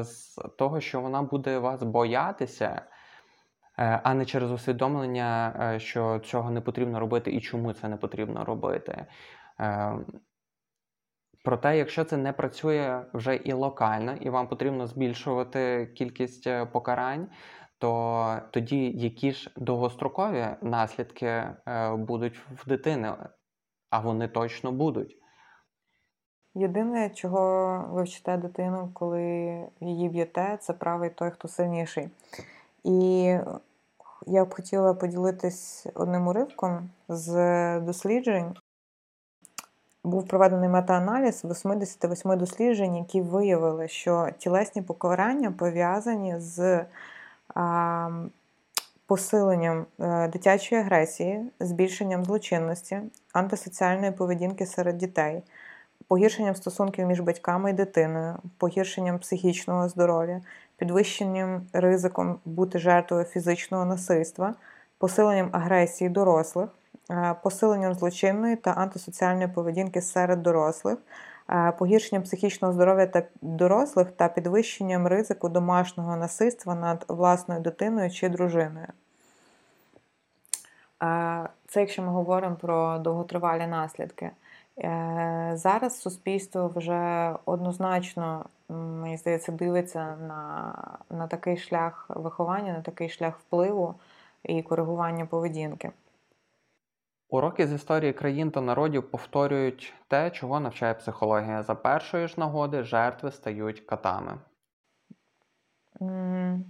з 0.00 0.34
того, 0.58 0.80
що 0.80 1.00
вона 1.00 1.22
буде 1.22 1.58
вас 1.58 1.82
боятися. 1.82 2.82
А 3.76 4.14
не 4.14 4.24
через 4.24 4.52
усвідомлення, 4.52 5.74
що 5.78 6.18
цього 6.18 6.50
не 6.50 6.60
потрібно 6.60 7.00
робити 7.00 7.30
і 7.30 7.40
чому 7.40 7.72
це 7.72 7.88
не 7.88 7.96
потрібно 7.96 8.44
робити. 8.44 9.06
Е, 9.60 9.98
Проте, 11.44 11.76
якщо 11.76 12.04
це 12.04 12.16
не 12.16 12.32
працює 12.32 13.04
вже 13.14 13.36
і 13.36 13.52
локально, 13.52 14.16
і 14.20 14.30
вам 14.30 14.48
потрібно 14.48 14.86
збільшувати 14.86 15.86
кількість 15.86 16.46
е, 16.46 16.66
покарань, 16.66 17.28
то 17.78 18.40
тоді 18.50 18.90
які 18.90 19.32
ж 19.32 19.50
довгострокові 19.56 20.46
наслідки 20.62 21.26
е, 21.26 21.54
будуть 21.96 22.38
в 22.38 22.68
дитини, 22.68 23.12
а 23.90 24.00
вони 24.00 24.28
точно 24.28 24.72
будуть. 24.72 25.16
Єдине, 26.54 27.10
чого 27.10 27.84
ви 27.90 28.02
вчите 28.02 28.36
дитину, 28.36 28.90
коли 28.94 29.22
її 29.80 30.08
б'єте, 30.08 30.58
це 30.60 30.72
правий 30.72 31.10
той, 31.10 31.30
хто 31.30 31.48
сильніший. 31.48 32.08
І 32.84 33.22
я 34.26 34.44
б 34.44 34.54
хотіла 34.54 34.94
поділитись 34.94 35.86
одним 35.94 36.28
уривком 36.28 36.90
з 37.08 37.80
досліджень. 37.80 38.54
Був 40.04 40.26
проведений 40.26 40.68
метааналіз 40.68 41.44
88 41.44 42.38
досліджень, 42.38 42.96
які 42.96 43.20
виявили, 43.20 43.88
що 43.88 44.28
тілесні 44.38 44.82
покарання 44.82 45.50
пов'язані 45.50 46.34
з 46.38 46.84
а, 47.54 48.10
посиленням 49.08 49.86
е, 50.00 50.28
дитячої 50.28 50.80
агресії, 50.80 51.50
збільшенням 51.60 52.24
злочинності, 52.24 53.00
антисоціальної 53.32 54.12
поведінки 54.12 54.66
серед 54.66 54.98
дітей, 54.98 55.42
погіршенням 56.08 56.54
стосунків 56.54 57.06
між 57.06 57.20
батьками 57.20 57.70
і 57.70 57.72
дитиною, 57.72 58.36
погіршенням 58.58 59.18
психічного 59.18 59.88
здоров'я, 59.88 60.40
підвищенням 60.76 61.66
ризиком 61.72 62.38
бути 62.44 62.78
жертвою 62.78 63.24
фізичного 63.24 63.84
насильства, 63.84 64.54
посиленням 64.98 65.48
агресії 65.52 66.10
дорослих, 66.10 66.68
посиленням 67.42 67.94
злочинної 67.94 68.56
та 68.56 68.70
антисоціальної 68.70 69.48
поведінки 69.48 70.02
серед 70.02 70.42
дорослих, 70.42 70.98
е, 71.50 71.72
погіршенням 71.78 72.22
психічного 72.22 72.74
здоров'я 72.74 73.06
та 73.06 73.22
дорослих 73.42 74.10
та 74.10 74.28
підвищенням 74.28 75.06
ризику 75.06 75.48
домашнього 75.48 76.16
насильства 76.16 76.74
над 76.74 77.04
власною 77.08 77.60
дитиною 77.60 78.10
чи 78.10 78.28
дружиною. 78.28 78.86
Е, 81.02 81.48
Це 81.66 81.80
якщо 81.80 82.02
ми 82.02 82.08
говоримо 82.08 82.56
про 82.56 82.98
довготривалі 82.98 83.66
наслідки. 83.66 84.30
Е, 84.78 85.52
Зараз 85.54 86.00
суспільство 86.00 86.72
вже 86.74 87.34
однозначно, 87.44 88.44
мені 88.68 89.16
здається, 89.16 89.52
дивиться 89.52 90.16
на, 90.16 90.74
на 91.10 91.26
такий 91.26 91.56
шлях 91.56 92.06
виховання, 92.08 92.72
на 92.72 92.80
такий 92.80 93.08
шлях 93.08 93.38
впливу 93.38 93.94
і 94.42 94.62
коригування 94.62 95.26
поведінки. 95.26 95.90
Уроки 97.30 97.66
з 97.66 97.72
історії 97.72 98.12
країн 98.12 98.50
та 98.50 98.60
народів 98.60 99.10
повторюють 99.10 99.94
те, 100.08 100.30
чого 100.30 100.60
навчає 100.60 100.94
психологія. 100.94 101.62
За 101.62 101.74
першої 101.74 102.28
ж 102.28 102.34
нагоди 102.36 102.82
жертви 102.82 103.32
стають 103.32 103.80
катами. 103.80 104.38
М, 106.02 106.64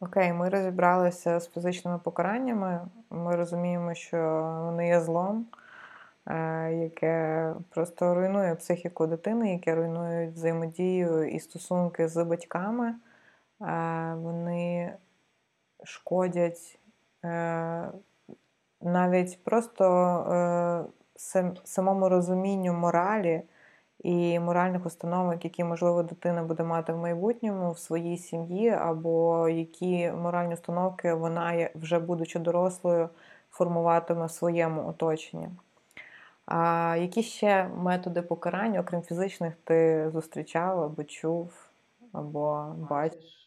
Окей, 0.00 0.32
ми 0.32 0.48
розібралися 0.48 1.40
з 1.40 1.50
фізичними 1.50 1.98
покараннями. 1.98 2.88
Ми 3.10 3.36
розуміємо, 3.36 3.94
що 3.94 4.18
вони 4.64 4.88
є 4.88 5.00
злом, 5.00 5.46
е, 6.26 6.72
яке 6.72 7.54
просто 7.68 8.14
руйнує 8.14 8.54
психіку 8.54 9.06
дитини, 9.06 9.52
яке 9.52 9.74
руйнує 9.74 10.30
взаємодію 10.30 11.24
і 11.28 11.40
стосунки 11.40 12.08
з 12.08 12.24
батьками. 12.24 12.94
Е, 13.62 14.14
Вони 14.14 14.94
шкодять 15.84 16.78
е, 17.24 17.88
навіть 18.80 19.44
просто 19.44 19.84
е, 20.24 21.54
самому 21.64 22.08
розумінню 22.08 22.72
моралі 22.72 23.42
і 23.98 24.40
моральних 24.40 24.86
установок, 24.86 25.44
які, 25.44 25.64
можливо, 25.64 26.02
дитина 26.02 26.42
буде 26.42 26.62
мати 26.62 26.92
в 26.92 26.96
майбутньому 26.96 27.72
в 27.72 27.78
своїй 27.78 28.18
сім'ї, 28.18 28.68
або 28.70 29.48
які 29.48 30.10
моральні 30.10 30.54
установки 30.54 31.14
вона, 31.14 31.70
вже 31.74 31.98
будучи 31.98 32.38
дорослою, 32.38 33.08
формуватиме 33.50 34.26
в 34.26 34.30
своєму 34.30 34.88
оточенні. 34.88 35.48
А 36.46 36.96
які 37.00 37.22
ще 37.22 37.68
методи 37.76 38.22
покарання, 38.22 38.80
окрім 38.80 39.02
фізичних, 39.02 39.54
ти 39.64 40.10
зустрічав 40.10 40.82
або 40.82 41.04
чув, 41.04 41.70
або 42.12 42.74
бачив? 42.90 43.37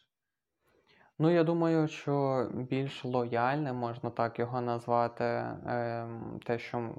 Ну, 1.21 1.29
я 1.29 1.43
думаю, 1.43 1.87
що 1.87 2.47
більш 2.53 3.05
лояльне, 3.05 3.73
можна 3.73 4.09
так 4.09 4.39
його 4.39 4.61
назвати, 4.61 5.23
ем, 5.23 6.39
те, 6.45 6.59
що 6.59 6.89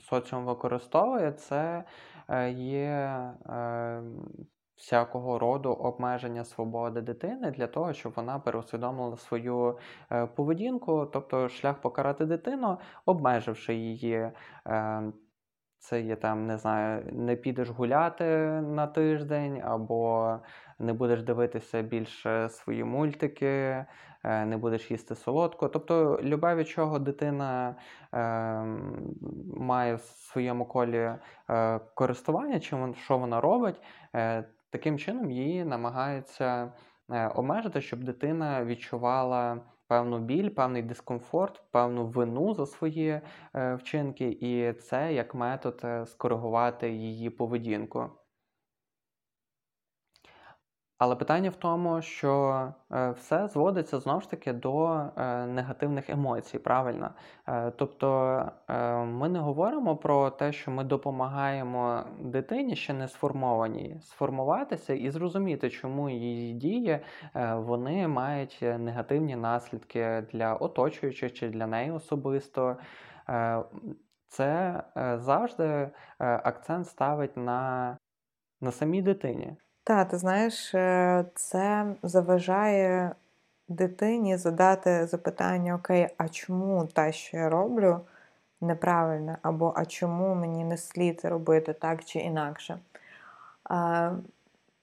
соціум 0.00 0.44
використовує, 0.44 1.32
це 1.32 1.84
е, 2.28 2.50
є 2.50 3.20
ем, 3.46 4.28
всякого 4.76 5.38
роду 5.38 5.72
обмеження 5.72 6.44
свободи 6.44 7.00
дитини 7.00 7.50
для 7.50 7.66
того, 7.66 7.92
щоб 7.92 8.12
вона 8.16 8.38
переусвідомила 8.38 9.16
свою 9.16 9.78
е, 10.12 10.26
поведінку, 10.26 11.06
тобто 11.12 11.48
шлях 11.48 11.80
покарати 11.80 12.26
дитину, 12.26 12.78
обмеживши 13.06 13.74
її. 13.74 14.30
Ем, 14.64 15.14
Це 15.78 16.00
є 16.00 16.16
там, 16.16 16.46
не 16.46 16.58
знаю, 16.58 17.10
не 17.12 17.36
підеш 17.36 17.68
гуляти 17.68 18.24
на 18.62 18.86
тиждень, 18.86 19.62
або 19.64 20.30
не 20.78 20.92
будеш 20.92 21.22
дивитися 21.22 21.82
більше 21.82 22.48
свої 22.48 22.84
мультики, 22.84 23.46
е, 23.46 23.86
не 24.46 24.56
будеш 24.56 24.90
їсти 24.90 25.14
солодко. 25.14 25.68
Тобто, 25.68 26.20
любе 26.22 26.54
від 26.54 26.68
чого 26.68 26.98
дитина 26.98 27.76
е, 28.14 28.18
має 29.56 29.94
в 29.94 30.00
своєму 30.00 30.64
колі 30.66 31.10
е, 31.50 31.80
користування, 31.94 32.60
чим 32.60 32.94
що 32.94 33.18
вона 33.18 33.40
робить, 33.40 33.80
е, 34.14 34.44
таким 34.70 34.98
чином 34.98 35.30
її 35.30 35.64
намагаються 35.64 36.72
е, 37.10 37.28
обмежити, 37.28 37.80
щоб 37.80 38.04
дитина 38.04 38.64
відчувала. 38.64 39.60
Певну 39.86 40.18
біль, 40.18 40.48
певний 40.48 40.82
дискомфорт, 40.82 41.62
певну 41.70 42.06
вину 42.06 42.54
за 42.54 42.66
свої 42.66 43.20
е, 43.54 43.74
вчинки, 43.74 44.28
і 44.40 44.72
це 44.72 45.14
як 45.14 45.34
метод 45.34 45.80
е, 45.84 46.06
скоригувати 46.06 46.90
її 46.90 47.30
поведінку. 47.30 48.10
Але 51.04 51.16
питання 51.16 51.50
в 51.50 51.56
тому, 51.56 52.02
що 52.02 52.62
е, 52.92 53.10
все 53.10 53.48
зводиться 53.48 54.00
знову 54.00 54.20
ж 54.20 54.30
таки 54.30 54.52
до 54.52 54.86
е, 55.16 55.46
негативних 55.46 56.10
емоцій, 56.10 56.58
правильно? 56.58 57.10
Е, 57.48 57.70
тобто 57.70 58.48
ми 59.06 59.28
не 59.28 59.38
говоримо 59.38 59.96
про 59.96 60.30
те, 60.30 60.52
що 60.52 60.70
ми 60.70 60.84
допомагаємо 60.84 62.04
дитині 62.20 62.76
ще 62.76 62.92
не 62.92 63.08
сформованій 63.08 64.00
сформуватися 64.02 64.94
і 64.94 65.10
зрозуміти, 65.10 65.70
чому 65.70 66.10
її 66.10 66.52
дії 66.54 66.98
вони 67.54 68.08
мають 68.08 68.58
негативні 68.62 69.36
наслідки 69.36 70.26
для 70.32 70.54
оточуючих 70.54 71.32
чи 71.32 71.48
для 71.48 71.66
неї 71.66 71.90
особисто. 71.90 72.76
Це 74.28 74.82
завжди 75.16 75.90
акцент 76.18 76.88
ставить 76.88 77.36
на, 77.36 77.96
на 78.60 78.70
самій 78.70 79.02
дитині. 79.02 79.56
Так, 79.86 80.08
ти 80.08 80.18
знаєш, 80.18 80.74
е, 80.74 81.24
це 81.34 81.86
заважає 82.02 83.10
дитині 83.68 84.36
задати 84.36 85.06
запитання: 85.06 85.74
Окей, 85.74 86.08
а 86.16 86.28
чому 86.28 86.86
те, 86.86 87.12
що 87.12 87.36
я 87.36 87.48
роблю, 87.48 88.00
неправильно? 88.60 89.36
Або 89.42 89.72
а 89.76 89.84
чому 89.84 90.34
мені 90.34 90.64
не 90.64 90.76
слід 90.76 91.20
робити 91.24 91.72
так 91.72 92.04
чи 92.04 92.18
інакше? 92.18 92.78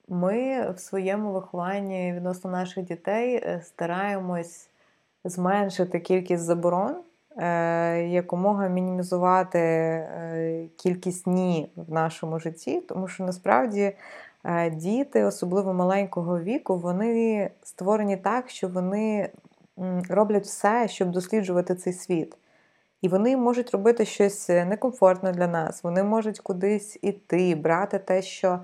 Ми 0.08 0.70
в 0.70 0.78
своєму 0.78 1.32
вихованні 1.32 2.12
відносно 2.12 2.50
наших 2.50 2.84
дітей 2.84 3.36
е, 3.36 3.60
стараємось 3.64 4.68
зменшити 5.24 6.00
кількість 6.00 6.42
заборон, 6.42 6.96
е, 7.36 8.08
якомога 8.08 8.68
мінімізувати 8.68 9.58
кількість 10.76 11.26
ні 11.26 11.72
в 11.76 11.92
нашому 11.92 12.38
житті, 12.38 12.80
тому 12.80 13.08
що 13.08 13.24
насправді. 13.24 13.94
Е, 14.44 14.70
діти, 14.70 15.24
особливо 15.24 15.74
маленького 15.74 16.40
віку, 16.40 16.76
вони 16.76 17.50
створені 17.62 18.16
так, 18.16 18.50
що 18.50 18.68
вони 18.68 19.30
роблять 20.08 20.44
все, 20.44 20.88
щоб 20.88 21.10
досліджувати 21.10 21.74
цей 21.74 21.92
світ. 21.92 22.36
І 23.02 23.08
вони 23.08 23.36
можуть 23.36 23.70
робити 23.70 24.04
щось 24.04 24.48
некомфортне 24.48 25.32
для 25.32 25.46
нас. 25.46 25.84
Вони 25.84 26.02
можуть 26.02 26.40
кудись 26.40 26.98
іти, 27.02 27.54
брати 27.54 27.98
те, 27.98 28.22
що 28.22 28.58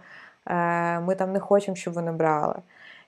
е, 0.46 1.00
ми 1.00 1.14
там 1.14 1.32
не 1.32 1.40
хочемо, 1.40 1.74
щоб 1.74 1.94
вони 1.94 2.12
брали. 2.12 2.54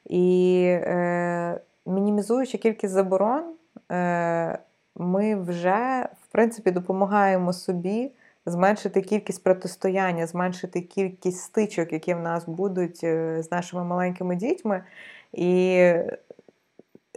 І 0.05 0.65
е, 0.69 1.61
мінімізуючи 1.87 2.59
кількість 2.59 2.93
заборон, 2.93 3.45
е, 3.93 4.59
ми 4.97 5.37
вже 5.37 6.09
в 6.23 6.33
принципі 6.33 6.71
допомагаємо 6.71 7.53
собі 7.53 8.11
зменшити 8.51 9.01
кількість 9.01 9.45
протистояння, 9.45 10.27
зменшити 10.27 10.81
кількість 10.81 11.41
стичок, 11.41 11.93
які 11.93 12.15
в 12.15 12.21
нас 12.21 12.47
будуть 12.47 13.01
е, 13.05 13.43
з 13.43 13.51
нашими 13.51 13.85
маленькими 13.85 14.37
дітьми. 14.37 14.85
І 15.33 15.83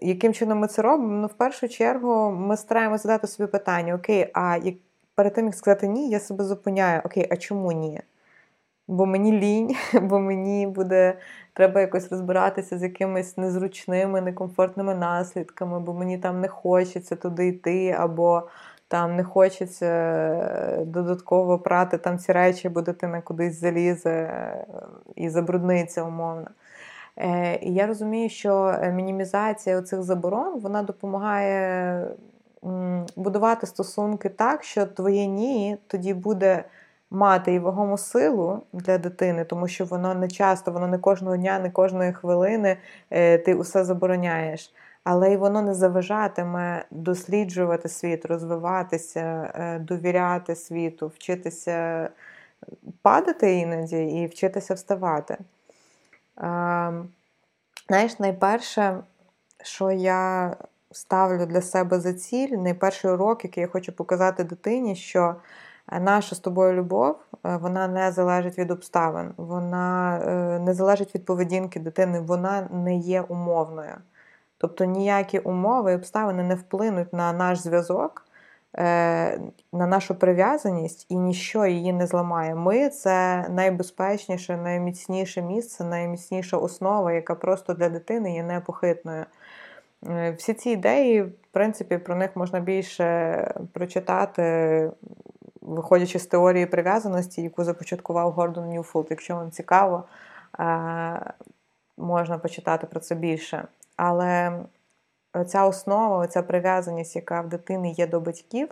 яким 0.01 0.33
чином 0.33 0.59
ми 0.59 0.67
це 0.67 0.81
робимо? 0.81 1.21
Ну, 1.21 1.27
в 1.27 1.33
першу 1.33 1.67
чергу, 1.67 2.31
ми 2.31 2.57
стараємося 2.57 3.03
задати 3.03 3.27
собі 3.27 3.51
питання: 3.51 3.95
Окей, 3.95 4.29
а 4.33 4.57
як 4.63 4.75
перед 5.15 5.33
тим 5.33 5.45
як 5.45 5.55
сказати 5.55 5.87
ні, 5.87 6.09
я 6.09 6.19
себе 6.19 6.43
зупиняю, 6.43 7.01
окей, 7.05 7.27
а 7.31 7.35
чому 7.37 7.71
ні? 7.71 8.01
Бо 8.87 9.05
мені 9.05 9.31
лінь, 9.31 9.75
бо 10.01 10.19
мені 10.19 10.67
буде 10.67 11.17
треба 11.53 11.81
якось 11.81 12.11
розбиратися 12.11 12.77
з 12.77 12.83
якимись 12.83 13.37
незручними, 13.37 14.21
некомфортними 14.21 14.95
наслідками, 14.95 15.79
бо 15.79 15.93
мені 15.93 16.17
там 16.17 16.41
не 16.41 16.47
хочеться 16.47 17.15
туди 17.15 17.47
йти, 17.47 17.95
або 17.99 18.43
там 18.93 19.15
не 19.15 19.23
хочеться 19.23 19.85
е, 19.85 20.85
додатково 20.85 21.59
прати 21.59 21.97
там 21.97 22.17
ці 22.17 22.31
речі, 22.31 22.69
бо 22.69 22.81
дитина 22.81 23.21
кудись 23.21 23.59
залізе 23.59 24.09
е, 24.09 24.65
і 25.15 25.29
забрудниться 25.29 26.03
умовно. 26.03 26.47
Е, 27.17 27.59
і 27.61 27.73
я 27.73 27.87
розумію, 27.87 28.29
що 28.29 28.75
мінімізація 28.93 29.81
цих 29.81 30.03
заборон 30.03 30.59
вона 30.59 30.83
допомагає 30.83 32.07
будувати 33.15 33.67
стосунки 33.67 34.29
так, 34.29 34.63
що 34.63 34.85
твоє 34.85 35.25
ні 35.25 35.77
тоді 35.87 36.13
буде 36.13 36.63
мати 37.11 37.53
і 37.53 37.59
вагому 37.59 37.97
силу 37.97 38.61
для 38.73 38.97
дитини, 38.97 39.45
тому 39.45 39.67
що 39.67 39.85
воно 39.85 40.13
не 40.13 40.27
часто, 40.27 40.71
воно 40.71 40.87
не 40.87 40.97
кожного 40.97 41.37
дня, 41.37 41.59
не 41.59 41.69
кожної 41.69 42.13
хвилини 42.13 42.77
ти 43.45 43.55
усе 43.57 43.83
забороняєш 43.83 44.73
але 45.03 45.33
й 45.33 45.37
воно 45.37 45.61
не 45.61 45.73
заважатиме 45.73 46.85
досліджувати 46.91 47.89
світ, 47.89 48.25
розвиватися, 48.25 49.51
е, 49.55 49.79
довіряти 49.79 50.55
світу, 50.55 51.07
вчитися 51.15 52.09
падати 53.01 53.53
іноді 53.57 54.03
і 54.03 54.27
вчитися 54.27 54.73
вставати. 54.73 55.37
Знаєш, 57.87 58.19
найперше, 58.19 58.97
що 59.63 59.91
я 59.91 60.55
ставлю 60.91 61.45
для 61.45 61.61
себе 61.61 61.99
за 61.99 62.13
ціль, 62.13 62.49
найперший 62.49 63.11
урок, 63.11 63.43
який 63.43 63.61
я 63.61 63.67
хочу 63.67 63.91
показати 63.91 64.43
дитині, 64.43 64.95
що 64.95 65.35
наша 65.91 66.35
з 66.35 66.39
тобою 66.39 66.73
любов, 66.73 67.15
е, 67.45 67.57
вона 67.57 67.87
не 67.87 68.11
залежить 68.11 68.57
від 68.57 68.71
обставин, 68.71 69.33
вона 69.37 70.17
е, 70.17 70.59
не 70.59 70.73
залежить 70.73 71.15
від 71.15 71.25
поведінки 71.25 71.79
дитини, 71.79 72.19
вона 72.19 72.67
не 72.71 72.95
є 72.97 73.21
умовною. 73.21 73.95
Тобто 74.63 74.85
ніякі 74.85 75.39
умови 75.39 75.91
і 75.91 75.95
обставини 75.95 76.43
не 76.43 76.55
вплинуть 76.55 77.13
на 77.13 77.33
наш 77.33 77.59
зв'язок, 77.59 78.25
е, 78.77 79.39
на 79.73 79.87
нашу 79.87 80.15
прив'язаність 80.15 81.05
і 81.09 81.15
ніщо 81.15 81.65
її 81.65 81.93
не 81.93 82.07
зламає. 82.07 82.55
Ми 82.55 82.89
це 82.89 83.45
найбезпечніше, 83.49 84.57
найміцніше 84.57 85.41
місце, 85.41 85.83
найміцніша 85.83 86.57
основа, 86.57 87.13
яка 87.13 87.35
просто 87.35 87.73
для 87.73 87.89
дитини 87.89 88.35
є 88.35 88.43
непохитною. 88.43 89.25
Е, 90.09 90.31
всі 90.31 90.53
ці 90.53 90.69
ідеї, 90.69 91.21
в 91.21 91.33
принципі, 91.51 91.97
про 91.97 92.15
них 92.15 92.35
можна 92.35 92.59
більше 92.59 93.05
прочитати, 93.73 94.91
виходячи 95.61 96.19
з 96.19 96.25
теорії 96.25 96.65
прив'язаності, 96.65 97.41
яку 97.41 97.63
започаткував 97.63 98.31
Гордон 98.31 98.69
Ньюфелд. 98.69 99.07
Якщо 99.09 99.35
вам 99.35 99.51
цікаво, 99.51 100.03
е, 100.59 101.33
можна 101.97 102.37
почитати 102.37 102.87
про 102.87 102.99
це 102.99 103.15
більше. 103.15 103.67
Але 103.95 104.63
ця 105.47 105.65
основа, 105.65 106.27
ця 106.27 106.43
прив'язаність, 106.43 107.15
яка 107.15 107.41
в 107.41 107.49
дитини 107.49 107.91
є 107.91 108.07
до 108.07 108.19
батьків, 108.19 108.69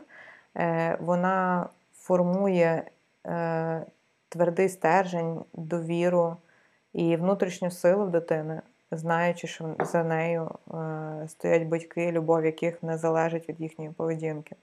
е, 0.57 0.97
вона 1.01 1.69
формує 1.93 2.83
е, 3.27 3.85
твердий 4.29 4.69
стержень, 4.69 5.43
довіру 5.53 6.37
і 6.93 7.15
внутрішню 7.15 7.71
силу 7.71 8.05
дитини, 8.05 8.61
знаючи, 8.91 9.47
що 9.47 9.75
за 9.79 10.03
нею 10.03 10.51
е, 10.73 11.27
стоять 11.27 11.67
батьки, 11.67 12.11
любов 12.11 12.45
яких 12.45 12.83
не 12.83 12.97
залежить 12.97 13.49
від 13.49 13.61
їхньої 13.61 13.91
поведінки. 13.91 14.55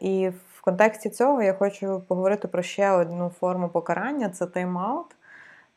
І 0.00 0.28
в 0.28 0.60
контексті 0.60 1.10
цього 1.10 1.42
я 1.42 1.54
хочу 1.54 2.02
поговорити 2.08 2.48
про 2.48 2.62
ще 2.62 2.90
одну 2.90 3.28
форму 3.28 3.68
покарання 3.68 4.28
це 4.28 4.44
тайм-аут. 4.44 5.15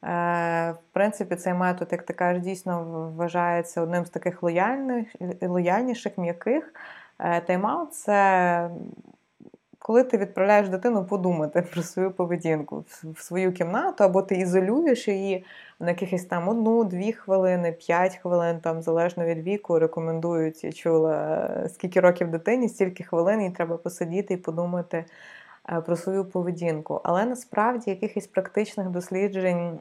Е, 0.04 0.72
в 0.72 0.94
принципі, 0.94 1.36
цей 1.36 1.54
метод, 1.54 1.88
як 1.92 2.04
ти 2.04 2.14
кажеш, 2.14 2.44
дійсно 2.44 2.84
вважається 3.16 3.82
одним 3.82 4.06
з 4.06 4.10
таких 4.10 4.44
лояльних, 4.44 5.08
лояльніших, 5.42 6.18
м'яких. 6.18 6.74
Е, 7.20 7.42
тайм-аут– 7.42 7.88
це 7.92 8.70
коли 9.90 10.04
ти 10.04 10.18
відправляєш 10.18 10.70
дитину 10.70 11.06
подумати 11.06 11.62
про 11.62 11.82
свою 11.82 12.12
поведінку 12.12 12.86
в 13.04 13.22
свою 13.22 13.54
кімнату, 13.54 14.04
або 14.04 14.22
ти 14.22 14.36
ізолюєш 14.36 15.08
її 15.08 15.46
на 15.80 15.90
якихось 15.90 16.26
там 16.26 16.50
одну-дві 16.50 17.14
хвилини, 17.14 17.72
п'ять 17.72 18.16
хвилин, 18.16 18.60
там 18.60 18.82
залежно 18.82 19.26
від 19.26 19.40
віку, 19.40 19.80
рекомендують, 19.80 20.64
я 20.64 20.72
чула, 20.72 21.50
скільки 21.74 22.00
років 22.00 22.32
дитині, 22.32 22.70
стільки 22.70 23.04
хвилин 23.04 23.42
їй 23.42 23.50
треба 23.50 23.78
посидіти 23.78 24.34
і 24.34 24.38
подумати. 24.38 25.06
Е, 25.68 25.82
про 25.82 25.96
свою 25.96 26.26
поведінку. 26.26 27.02
Але 27.04 27.26
насправді 27.26 27.92
якихось 27.92 28.28
практичних 28.28 28.90
досліджень 28.90 29.80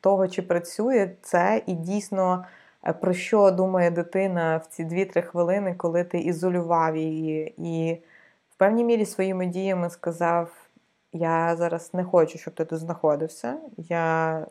того, 0.00 0.28
чи 0.28 0.42
працює 0.42 1.10
це, 1.22 1.62
і 1.66 1.72
дійсно 1.72 2.44
е, 2.86 2.92
про 2.92 3.12
що 3.12 3.50
думає 3.50 3.90
дитина 3.90 4.56
в 4.56 4.66
ці 4.66 4.84
2-3 4.84 5.22
хвилини, 5.22 5.74
коли 5.74 6.04
ти 6.04 6.18
ізолював 6.18 6.96
її, 6.96 7.54
і 7.58 8.02
в 8.50 8.56
певній 8.56 8.84
мірі 8.84 9.06
своїми 9.06 9.46
діями 9.46 9.90
сказав: 9.90 10.68
Я 11.12 11.56
зараз 11.56 11.94
не 11.94 12.04
хочу, 12.04 12.38
щоб 12.38 12.54
ти 12.54 12.64
тут 12.64 12.78
знаходився, 12.78 13.58
я, 13.76 14.46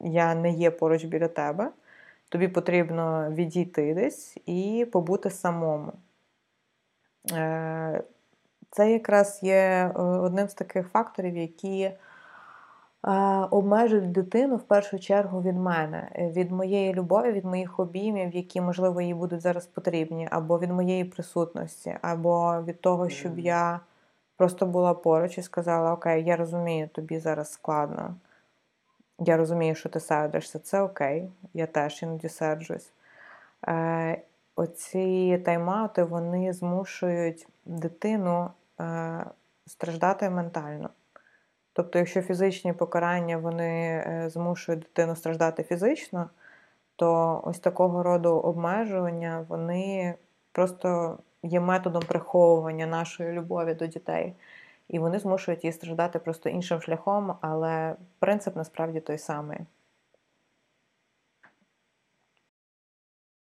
я 0.00 0.34
не 0.34 0.50
є 0.50 0.70
поруч 0.70 1.04
біля 1.04 1.28
тебе. 1.28 1.70
Тобі 2.28 2.48
потрібно 2.48 3.30
відійти 3.30 3.94
десь 3.94 4.36
і 4.46 4.86
побути 4.92 5.30
самому. 5.30 5.92
Е, 7.32 8.02
це 8.74 8.92
якраз 8.92 9.40
є 9.42 9.54
е, 9.54 9.98
одним 9.98 10.48
з 10.48 10.54
таких 10.54 10.88
факторів, 10.88 11.36
які 11.36 11.80
е, 11.82 11.98
обмежують 13.50 14.12
дитину 14.12 14.56
в 14.56 14.62
першу 14.62 14.98
чергу 14.98 15.42
від 15.42 15.56
мене, 15.56 16.30
від 16.36 16.50
моєї 16.50 16.94
любові, 16.94 17.32
від 17.32 17.44
моїх 17.44 17.80
обіймів, 17.80 18.34
які, 18.34 18.60
можливо, 18.60 19.00
їй 19.00 19.14
будуть 19.14 19.40
зараз 19.40 19.66
потрібні, 19.66 20.28
або 20.30 20.58
від 20.58 20.70
моєї 20.70 21.04
присутності, 21.04 21.96
або 22.02 22.62
від 22.62 22.80
того, 22.80 23.08
щоб 23.08 23.38
я 23.38 23.80
просто 24.36 24.66
була 24.66 24.94
поруч 24.94 25.38
і 25.38 25.42
сказала: 25.42 25.92
Окей, 25.92 26.24
я 26.24 26.36
розумію, 26.36 26.88
тобі 26.88 27.18
зараз 27.18 27.52
складно. 27.52 28.14
Я 29.18 29.36
розумію, 29.36 29.74
що 29.74 29.88
ти 29.88 30.00
сердишся, 30.00 30.58
це 30.58 30.80
окей, 30.80 31.30
я 31.54 31.66
теж 31.66 32.02
іноді 32.02 32.28
серджусь. 32.28 32.92
Е, 33.68 34.22
Оці 34.56 35.42
тайм-аути, 35.44 36.04
вони 36.04 36.52
змушують 36.52 37.48
дитину 37.64 38.50
страждати 39.66 40.30
ментально. 40.30 40.90
Тобто, 41.72 41.98
якщо 41.98 42.22
фізичні 42.22 42.72
покарання 42.72 43.38
вони 43.38 44.04
е, 44.06 44.28
змушують 44.30 44.80
дитину 44.80 45.16
страждати 45.16 45.62
фізично, 45.62 46.30
то 46.96 47.40
ось 47.44 47.58
такого 47.58 48.02
роду 48.02 48.30
обмежування 48.30 49.46
вони 49.48 50.14
просто 50.52 51.18
є 51.42 51.60
методом 51.60 52.02
приховування 52.02 52.86
нашої 52.86 53.32
любові 53.32 53.74
до 53.74 53.86
дітей. 53.86 54.34
І 54.88 54.98
вони 54.98 55.18
змушують 55.18 55.64
її 55.64 55.72
страждати 55.72 56.18
просто 56.18 56.48
іншим 56.48 56.80
шляхом, 56.80 57.34
але 57.40 57.96
принцип 58.18 58.56
насправді 58.56 59.00
той 59.00 59.18
самий. 59.18 59.58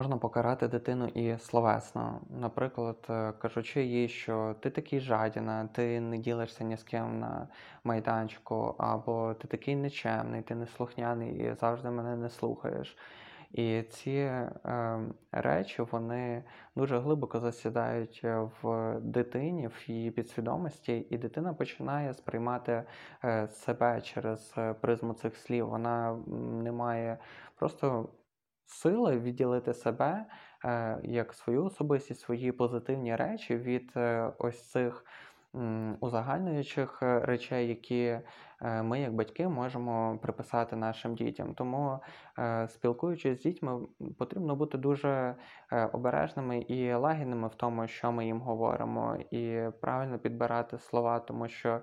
Можна 0.01 0.17
покарати 0.17 0.67
дитину 0.67 1.07
і 1.07 1.37
словесно. 1.37 2.21
Наприклад, 2.29 2.97
е, 3.09 3.33
кажучи 3.41 3.83
їй, 3.83 4.07
що 4.07 4.55
ти 4.59 4.69
такий 4.69 4.99
жадіна, 4.99 5.69
ти 5.73 5.99
не 5.99 6.17
ділишся 6.17 6.63
ні 6.63 6.77
з 6.77 6.83
ким 6.83 7.19
на 7.19 7.47
майданчику, 7.83 8.75
або 8.77 9.33
ти 9.33 9.47
такий 9.47 9.75
нечемний, 9.75 10.41
ти 10.41 10.55
неслухняний 10.55 11.37
і 11.37 11.53
завжди 11.53 11.89
мене 11.89 12.15
не 12.15 12.29
слухаєш. 12.29 12.97
І 13.51 13.81
ці 13.81 14.11
е, 14.11 14.49
речі 15.31 15.81
вони 15.81 16.43
дуже 16.75 16.99
глибоко 16.99 17.39
засідають 17.39 18.21
е, 18.23 18.47
в 18.61 18.95
дитині, 18.99 19.67
в 19.67 19.89
її 19.89 20.11
підсвідомості, 20.11 21.07
і 21.09 21.17
дитина 21.17 21.53
починає 21.53 22.13
сприймати 22.13 22.83
е, 23.23 23.47
себе 23.47 24.01
через 24.01 24.55
призму 24.81 25.13
цих 25.13 25.37
слів. 25.37 25.69
Вона 25.69 26.17
не 26.63 26.71
має 26.71 27.17
просто 27.55 28.09
сили 28.71 29.19
відділити 29.19 29.73
себе 29.73 30.25
е, 30.65 30.99
як 31.03 31.33
свою 31.33 31.65
особистість, 31.65 32.21
свої 32.21 32.51
позитивні 32.51 33.15
речі 33.15 33.55
від 33.57 33.91
е, 33.95 34.31
ось 34.37 34.71
цих 34.71 35.05
узагальнюючих 35.99 36.99
е, 37.03 37.19
речей, 37.19 37.67
які 37.67 38.19
ми, 38.83 39.01
як 39.01 39.13
батьки, 39.13 39.47
можемо 39.47 40.19
приписати 40.21 40.75
нашим 40.75 41.15
дітям. 41.15 41.53
Тому, 41.53 41.99
спілкуючись 42.67 43.39
з 43.39 43.41
дітьми, 43.41 43.79
потрібно 44.17 44.55
бути 44.55 44.77
дуже 44.77 45.35
обережними 45.93 46.59
і 46.59 46.93
лагідними 46.93 47.47
в 47.47 47.55
тому, 47.55 47.87
що 47.87 48.11
ми 48.11 48.25
їм 48.25 48.41
говоримо, 48.41 49.17
і 49.31 49.61
правильно 49.81 50.19
підбирати 50.19 50.77
слова, 50.77 51.19
тому 51.19 51.47
що 51.47 51.81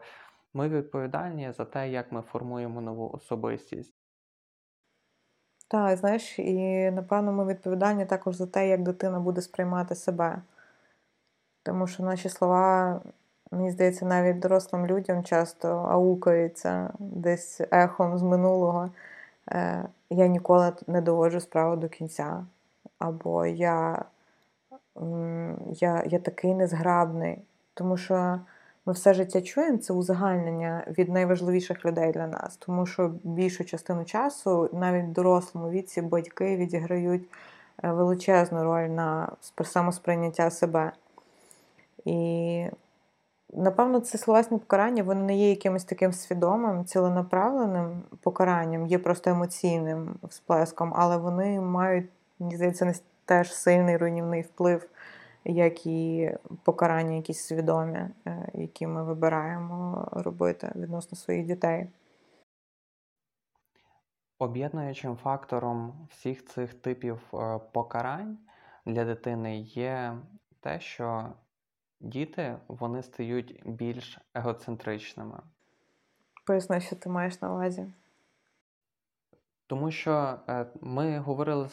ми 0.55 0.68
відповідальні 0.68 1.53
за 1.53 1.64
те, 1.64 1.90
як 1.90 2.12
ми 2.12 2.22
формуємо 2.22 2.81
нову 2.81 3.11
особистість. 3.11 3.97
Так, 5.70 5.98
знаєш, 5.98 6.38
і 6.38 6.90
напевно 6.90 7.33
ми 7.33 7.44
відповідальні 7.44 8.07
також 8.07 8.37
за 8.37 8.46
те, 8.46 8.68
як 8.68 8.83
дитина 8.83 9.20
буде 9.20 9.40
сприймати 9.40 9.94
себе. 9.94 10.42
Тому 11.62 11.87
що 11.87 12.02
наші 12.02 12.28
слова, 12.28 13.00
мені 13.50 13.70
здається, 13.70 14.07
навіть 14.07 14.38
дорослим 14.38 14.87
людям 14.87 15.24
часто 15.24 15.68
аукаються 15.68 16.90
десь 16.98 17.61
ехом 17.70 18.18
з 18.18 18.22
минулого. 18.22 18.90
Е, 19.50 19.85
Я 20.11 20.26
ніколи 20.26 20.72
не 20.87 21.00
доводжу 21.00 21.40
справу 21.40 21.76
до 21.76 21.88
кінця. 21.88 22.46
Або 22.98 23.46
я, 23.46 24.04
я, 25.70 26.04
я 26.07 26.18
такий 26.18 26.54
незграбний. 26.54 27.42
Тому 27.74 27.96
що 27.96 28.40
ми 28.88 28.94
все 28.94 29.14
життя 29.14 29.40
чуємо 29.40 29.79
це 29.79 29.92
узагальнення 29.92 30.85
від 30.98 31.09
найважливіших 31.09 31.85
людей 31.85 32.12
для 32.12 32.27
нас. 32.27 32.57
Тому 32.57 32.87
що 32.87 33.12
більшу 33.22 33.64
частину 33.64 34.05
часу, 34.05 34.70
навіть 34.72 35.05
в 35.05 35.12
дорослому 35.12 35.70
віці, 35.70 36.03
батьки 36.03 36.57
відіграють 36.57 37.22
е, 37.85 37.92
величезну 37.92 38.64
роль 38.64 38.88
на 38.88 39.33
самосприйняття 39.64 40.51
себе. 40.51 40.92
І 42.05 42.64
напевно, 43.53 44.01
це 44.01 44.18
словесне 44.18 44.59
покарання, 44.59 45.03
воно 45.03 45.24
не 45.24 45.37
є 45.37 45.51
якимось 45.51 45.85
таким 45.85 46.12
свідомим, 46.12 46.85
ціленаправленим 46.85 48.03
покаранням, 48.22 48.87
є 48.87 48.98
просто 48.98 49.31
емоційним 49.31 50.14
всплеском, 50.22 50.92
але 50.96 51.16
вони 51.16 51.61
мають, 51.61 52.07
мені 52.38 52.57
здається, 52.57 52.94
теж 53.24 53.55
сильний 53.55 53.96
руйнівний 53.96 54.42
вплив, 54.42 54.87
як 55.48 55.87
і 55.87 56.30
покарання 56.64 57.16
якісь 57.16 57.40
свідомі, 57.40 57.98
е, 58.26 58.48
які 58.54 58.87
ми 58.87 59.04
вибираємо 59.04 60.08
робити 60.12 60.72
відносно 60.76 61.18
своїх 61.18 61.46
дітей. 61.46 61.88
Об'єднуючим 64.38 65.16
фактором 65.16 66.08
всіх 66.11 66.46
цих 66.46 66.74
типів 66.74 67.20
е, 67.34 67.61
покарань 67.72 68.38
для 68.87 69.04
дитини 69.04 69.58
є 69.61 70.18
те, 70.61 70.80
що 70.80 71.32
діти 72.00 72.56
вони 72.68 73.02
стають 73.02 73.62
більш 73.64 74.18
егоцентричними. 74.34 75.38
Поясни, 76.46 76.80
що 76.80 76.96
ти 76.96 77.08
маєш 77.08 77.42
на 77.42 77.52
увазі. 77.52 77.87
Тому 79.68 79.90
що 79.90 80.35
е, 80.48 80.66
ми 80.81 81.18
говорили 81.18 81.68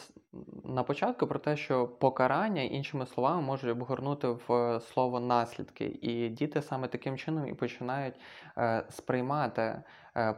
на 0.64 0.82
початку 0.82 1.26
про 1.26 1.38
те, 1.38 1.56
що 1.56 1.88
покарання, 1.88 2.62
іншими 2.62 3.06
словами, 3.06 3.42
можуть 3.42 3.70
обгорнути 3.70 4.28
в 4.28 4.52
е, 4.52 4.80
слово 4.80 5.20
наслідки. 5.20 5.84
І 6.02 6.28
діти 6.28 6.62
саме 6.62 6.88
таким 6.88 7.16
чином 7.16 7.48
і 7.48 7.54
починають 7.54 8.14
е, 8.58 8.84
сприймати 8.90 9.82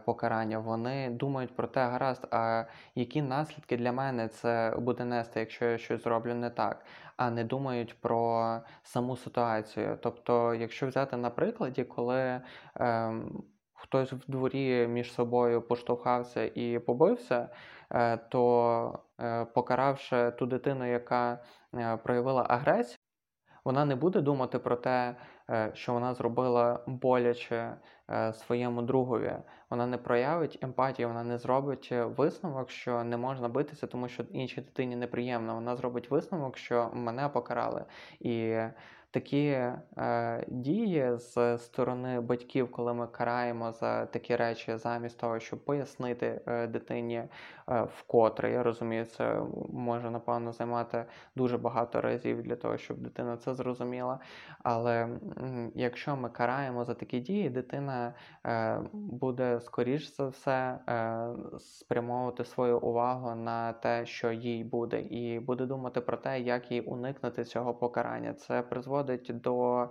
покарання. 0.05 0.59
Вони 0.59 1.11
думають 1.11 1.57
про 1.57 1.67
те, 1.67 1.87
гаразд, 1.87 2.29
а 2.31 2.65
які 2.95 3.23
наслідки 3.23 3.77
для 3.77 3.93
мене 3.93 4.29
це 4.29 4.75
буде 4.79 5.05
нести, 5.05 5.41
якщо 5.41 5.65
я 5.65 5.79
щось 5.79 6.03
зроблю 6.03 6.35
не 6.35 6.51
так, 6.51 6.85
а 7.17 7.31
не 7.31 7.45
думають 7.45 8.01
про 8.01 8.61
саму 8.83 9.17
ситуацію. 9.17 9.99
Тобто, 10.03 10.55
якщо 10.55 10.87
взяти 10.87 11.17
на 11.17 11.31
прикладі, 11.31 11.85
коли. 11.85 12.41
Хтось 13.79 14.13
в 14.13 14.31
дворі 14.31 14.87
між 14.87 15.13
собою 15.13 15.63
поштовхався 15.63 16.51
і 16.55 16.79
побився, 16.79 17.49
е, 17.91 18.17
то 18.17 19.03
е, 19.21 19.45
покаравши 19.45 20.31
ту 20.31 20.47
дитину, 20.47 20.93
яка 20.93 21.39
е, 21.75 21.97
проявила 21.97 22.47
агресію, 22.49 22.99
вона 23.65 23.85
не 23.85 23.97
буде 23.97 24.21
думати 24.21 24.59
про 24.59 24.77
те, 24.77 25.17
що 25.75 25.93
вона 25.93 26.15
зробила 26.15 26.81
боляче 26.87 27.77
своєму 28.33 28.83
другові. 28.83 29.33
Вона 29.71 29.87
не 29.87 29.99
проявить 29.99 30.59
емпатії, 30.63 31.07
вона 31.07 31.25
не 31.25 31.39
зробить 31.39 31.93
висновок, 31.93 32.71
що 32.71 33.05
не 33.05 33.17
можна 33.17 33.49
битися, 33.49 33.87
тому 33.87 34.09
що 34.09 34.23
іншій 34.23 34.61
дитині 34.61 34.97
неприємно. 34.97 35.55
Вона 35.55 35.77
зробить 35.77 36.11
висновок, 36.11 36.57
що 36.57 36.91
мене 36.95 37.29
покарали. 37.29 37.85
І 38.21 38.59
такі 39.11 39.47
е, 39.47 40.45
дії 40.49 41.17
з 41.17 41.59
сторони 41.59 42.21
батьків, 42.21 42.71
коли 42.71 42.95
ми 42.95 43.07
караємо 43.07 43.73
за 43.73 44.07
такі 44.07 44.37
речі, 44.37 44.77
замість 44.77 45.19
того, 45.19 45.41
щоб 45.41 45.65
пояснити 45.65 46.41
е, 46.47 46.67
дитині 46.67 47.15
е, 47.17 47.29
вкотре. 47.83 48.53
Я 48.53 48.63
розумію, 48.63 49.05
це 49.05 49.43
може 49.73 50.11
напевно 50.11 50.53
займати 50.53 51.05
дуже 51.37 51.59
багато 51.59 52.01
разів 52.01 52.43
для 52.43 52.57
того, 52.57 52.79
щоб 52.79 52.99
дитина 52.99 53.37
це 53.37 53.55
зрозуміла. 53.55 54.19
Але 54.63 55.03
м, 55.03 55.73
якщо 55.75 56.17
ми 56.17 56.29
караємо 56.29 56.85
за 56.85 56.95
такі 56.95 57.21
дії, 57.21 57.51
дитина 57.51 58.15
е, 58.47 58.81
буде 58.93 59.61
скоріш 59.61 60.17
за 60.17 60.29
все 60.29 60.79
е, 60.89 61.29
спрямовувати 61.59 62.45
свою 62.45 62.79
увагу 62.79 63.35
на 63.35 63.73
те, 63.73 64.07
що 64.07 64.33
їй 64.33 64.65
буде, 64.65 65.01
і 65.01 65.41
буде 65.41 65.67
думати 65.67 66.01
про 66.01 66.17
те, 66.17 66.41
як 66.41 66.73
їй 66.73 66.81
уникнути 66.81 67.45
цього 67.45 67.75
покарання. 67.75 68.35
Це 68.35 68.63
призводить 68.63 68.98
до 69.03 69.89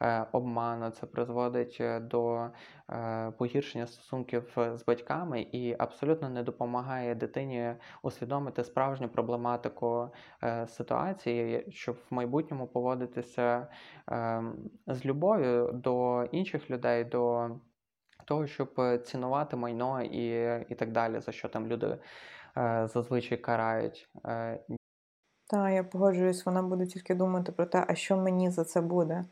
е, 0.00 0.26
обману, 0.32 0.90
це 0.90 1.06
призводить 1.06 1.76
е, 1.80 2.00
до 2.00 2.50
е, 2.90 3.32
погіршення 3.38 3.86
стосунків 3.86 4.56
з 4.56 4.84
батьками 4.84 5.42
і 5.52 5.76
абсолютно 5.78 6.28
не 6.28 6.42
допомагає 6.42 7.14
дитині 7.14 7.74
усвідомити 8.02 8.64
справжню 8.64 9.08
проблематику 9.08 10.10
ситуації, 10.66 11.66
щоб 11.70 11.96
в 12.10 12.14
майбутньому 12.14 12.66
поводитися 12.66 13.66
е, 14.10 14.42
з 14.86 15.06
любов'ю 15.06 15.70
до 15.72 16.24
інших 16.24 16.70
людей, 16.70 17.04
до 17.04 17.50
того, 18.24 18.46
щоб 18.46 19.02
цінувати 19.04 19.56
майно 19.56 20.02
і, 20.02 20.26
і 20.68 20.74
так 20.74 20.92
далі, 20.92 21.20
за 21.20 21.32
що 21.32 21.48
там 21.48 21.66
люди 21.66 21.98
зазвичай 22.84 23.38
карають. 23.38 24.08
Так, 25.50 25.72
я 25.72 25.84
погоджуюсь, 25.84 26.46
вона 26.46 26.62
буде 26.62 26.86
тільки 26.86 27.14
думати 27.14 27.52
про 27.52 27.66
те, 27.66 27.84
а 27.88 27.94
що 27.94 28.16
мені 28.16 28.50
за 28.50 28.64
це 28.64 28.80
буде. 28.80 29.24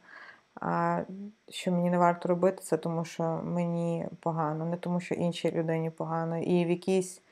А 0.61 1.02
що 1.48 1.72
мені 1.72 1.90
не 1.90 1.98
варто 1.98 2.29
робити 2.29 2.62
це, 2.62 2.76
тому 2.76 3.05
що 3.05 3.40
мені 3.44 4.09
погано, 4.20 4.66
не 4.66 4.76
тому, 4.76 5.00
що 5.00 5.14
іншій 5.14 5.50
людині 5.50 5.90
погано. 5.90 6.38
І 6.38 6.64
в 6.64 6.70
якійсь 6.70 7.22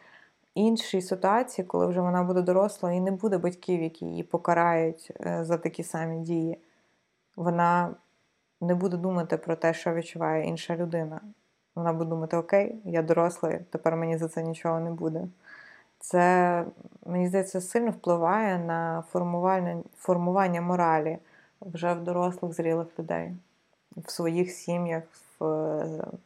іншій 0.55 1.03
ситуації, 1.03 1.67
коли 1.67 1.87
вже 1.87 2.01
вона 2.01 2.23
буде 2.23 2.43
доросла, 2.43 2.93
і 2.93 3.01
не 3.01 3.11
буде 3.11 3.39
батьків, 3.39 3.83
які 3.83 4.07
її 4.07 4.23
покарають 4.23 5.13
е, 5.21 5.45
за 5.45 5.59
такі 5.59 5.83
самі 5.83 6.21
дії, 6.21 6.59
вона 7.37 7.95
не 8.61 8.75
буде 8.75 8.97
думати 8.97 9.37
про 9.37 9.57
те, 9.57 9.75
що 9.75 9.95
відчуває 9.95 10.47
інша 10.47 10.77
людина. 10.77 11.21
вона 11.75 11.93
буде 11.93 12.11
думати: 12.11 12.37
Окей, 12.37 12.77
я 12.85 13.03
дорослий, 13.03 13.59
тепер 13.71 13.97
мені 13.97 14.19
за 14.19 14.29
це 14.29 14.43
нічого 14.43 14.81
не 14.81 14.91
буде. 14.91 15.29
Це, 16.05 16.65
мені 17.07 17.29
здається, 17.29 17.61
сильно 17.61 17.91
впливає 17.91 18.59
на 18.59 19.05
формування, 19.13 19.83
формування 19.97 20.61
моралі 20.61 21.19
вже 21.61 21.93
в 21.93 22.05
дорослих 22.05 22.53
зрілих 22.53 22.99
людей, 22.99 23.33
в 23.97 24.11
своїх 24.11 24.51
сім'ях, 24.51 25.03
в, 25.41 25.45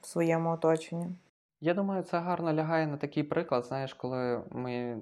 в 0.01 0.07
своєму 0.07 0.51
оточенні. 0.51 1.07
Я 1.61 1.75
думаю, 1.75 2.03
це 2.03 2.19
гарно 2.19 2.53
лягає 2.53 2.87
на 2.87 2.97
такий 2.97 3.23
приклад, 3.23 3.65
знаєш, 3.65 3.95
коли 3.95 4.41
ми 4.51 4.97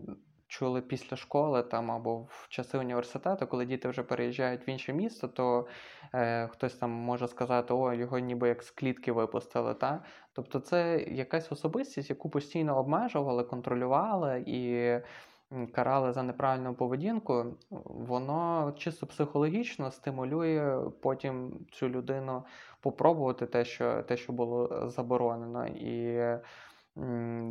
чули 0.58 0.80
після 0.80 1.16
школи 1.16 1.62
там 1.62 1.90
або 1.90 2.18
в 2.18 2.46
часи 2.48 2.78
університету, 2.78 3.46
коли 3.46 3.66
діти 3.66 3.88
вже 3.88 4.02
переїжджають 4.02 4.68
в 4.68 4.70
інше 4.70 4.92
місто, 4.92 5.28
то 5.28 5.66
е, 6.14 6.48
хтось 6.48 6.74
там 6.74 6.90
може 6.90 7.28
сказати, 7.28 7.74
о, 7.74 7.92
його 7.92 8.18
ніби 8.18 8.48
як 8.48 8.62
з 8.62 8.70
клітки 8.70 9.12
випустили. 9.12 9.74
Та? 9.74 10.02
Тобто 10.32 10.60
це 10.60 11.00
якась 11.00 11.52
особистість, 11.52 12.10
яку 12.10 12.30
постійно 12.30 12.78
обмежували, 12.78 13.44
контролювали 13.44 14.44
і 14.46 14.90
карали 15.72 16.12
за 16.12 16.22
неправильну 16.22 16.74
поведінку, 16.74 17.44
воно 17.84 18.72
чисто 18.76 19.06
психологічно 19.06 19.90
стимулює 19.90 20.80
потім 21.00 21.66
цю 21.72 21.88
людину 21.88 22.42
попробувати 22.80 23.46
те, 23.46 23.64
що 23.64 24.02
те, 24.02 24.16
що 24.16 24.32
було 24.32 24.88
заборонено. 24.88 25.66
І 25.66 26.20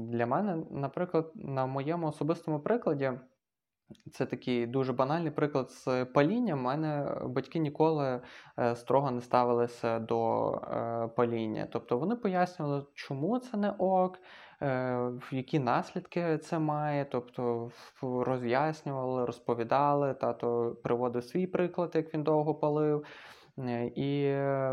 для 0.07 0.25
мене, 0.25 0.63
наприклад, 0.71 1.31
на 1.35 1.65
моєму 1.65 2.07
особистому 2.07 2.59
прикладі. 2.59 3.11
Це 4.11 4.25
такий 4.25 4.65
дуже 4.67 4.93
банальний 4.93 5.31
приклад 5.31 5.71
з 5.71 6.05
палінням. 6.05 6.59
У 6.59 6.61
мене 6.61 7.17
батьки 7.25 7.59
ніколи 7.59 8.21
е, 8.59 8.75
строго 8.75 9.11
не 9.11 9.21
ставилися 9.21 9.99
до 9.99 10.51
е, 10.51 11.07
паління. 11.15 11.67
Тобто 11.71 11.97
вони 11.97 12.15
пояснювали, 12.15 12.85
чому 12.93 13.39
це 13.39 13.57
не 13.57 13.71
ок, 13.71 14.19
е, 14.61 15.11
які 15.31 15.59
наслідки 15.59 16.37
це 16.37 16.59
має. 16.59 17.05
Тобто 17.05 17.71
роз'яснювали, 18.01 19.25
розповідали. 19.25 20.13
Тато 20.13 20.77
приводив 20.83 21.23
свій 21.23 21.47
приклад, 21.47 21.91
як 21.95 22.13
він 22.13 22.23
довго 22.23 22.55
палив. 22.55 23.05
Е, 23.59 23.85
і 23.95 24.31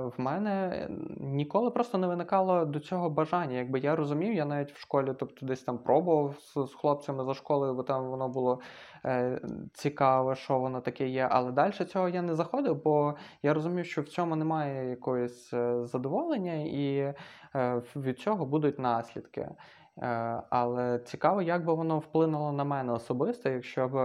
в 0.09 0.13
мене 0.17 0.87
ніколи 1.21 1.71
просто 1.71 1.99
не 1.99 2.07
виникало 2.07 2.65
до 2.65 2.81
цього 2.81 3.11
бажання. 3.11 3.59
Якби 3.59 3.79
я 3.79 3.97
розумів, 3.97 4.35
я 4.35 4.45
навіть 4.45 4.73
в 4.73 4.81
школі, 4.81 5.15
тобто 5.19 5.47
десь 5.47 5.63
там 5.63 5.79
пробував 5.79 6.35
з, 6.39 6.71
з 6.71 6.75
хлопцями 6.75 7.25
за 7.25 7.35
школою, 7.35 7.75
бо 7.75 7.83
там 7.83 8.11
воно 8.11 8.29
було 8.29 8.61
е, 9.05 9.41
цікаве, 9.73 10.35
що 10.35 10.59
воно 10.59 10.81
таке 10.81 11.09
є. 11.09 11.29
Але 11.31 11.53
далі 11.53 11.73
цього 11.73 12.09
я 12.09 12.23
не 12.23 12.35
заходив, 12.35 12.83
бо 12.85 13.15
я 13.43 13.55
розумів, 13.55 13.87
що 13.87 14.03
в 14.03 14.09
цьому 14.09 14.37
немає 14.37 14.91
якоїсь 14.91 15.55
е, 15.55 15.87
задоволення, 15.87 16.55
і 16.55 17.15
е, 17.55 17.83
від 17.97 18.19
цього 18.19 18.47
будуть 18.47 18.79
наслідки. 18.79 19.49
Е, 19.99 20.43
але 20.51 20.99
цікаво, 20.99 21.43
як 21.43 21.65
би 21.65 21.75
воно 21.75 21.99
вплинуло 21.99 22.53
на 22.53 22.65
мене 22.65 22.93
особисто, 22.93 23.49
якщо 23.49 23.89
б 23.89 23.97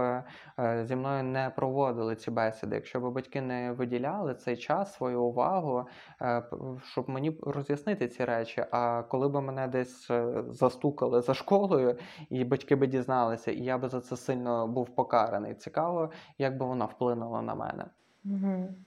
е, 0.58 0.84
зі 0.84 0.96
мною 0.96 1.22
не 1.22 1.50
проводили 1.50 2.16
ці 2.16 2.30
бесіди, 2.30 2.76
якщо 2.76 3.00
б 3.00 3.12
батьки 3.12 3.40
не 3.40 3.72
виділяли 3.72 4.34
цей 4.34 4.56
час, 4.56 4.94
свою 4.94 5.22
увагу, 5.22 5.86
е, 6.22 6.42
щоб 6.84 7.10
мені 7.10 7.38
роз'яснити 7.42 8.08
ці 8.08 8.24
речі. 8.24 8.64
А 8.70 9.02
коли 9.02 9.28
б 9.28 9.40
мене 9.40 9.68
десь 9.68 10.10
застукали 10.50 11.22
за 11.22 11.34
школою, 11.34 11.98
і 12.30 12.44
батьки 12.44 12.76
би 12.76 12.86
дізналися, 12.86 13.50
і 13.50 13.60
я 13.60 13.78
би 13.78 13.88
за 13.88 14.00
це 14.00 14.16
сильно 14.16 14.66
був 14.66 14.94
покараний. 14.94 15.54
Цікаво, 15.54 16.10
як 16.38 16.58
би 16.58 16.66
воно 16.66 16.86
вплинуло 16.86 17.42
на 17.42 17.54
мене. 17.54 17.84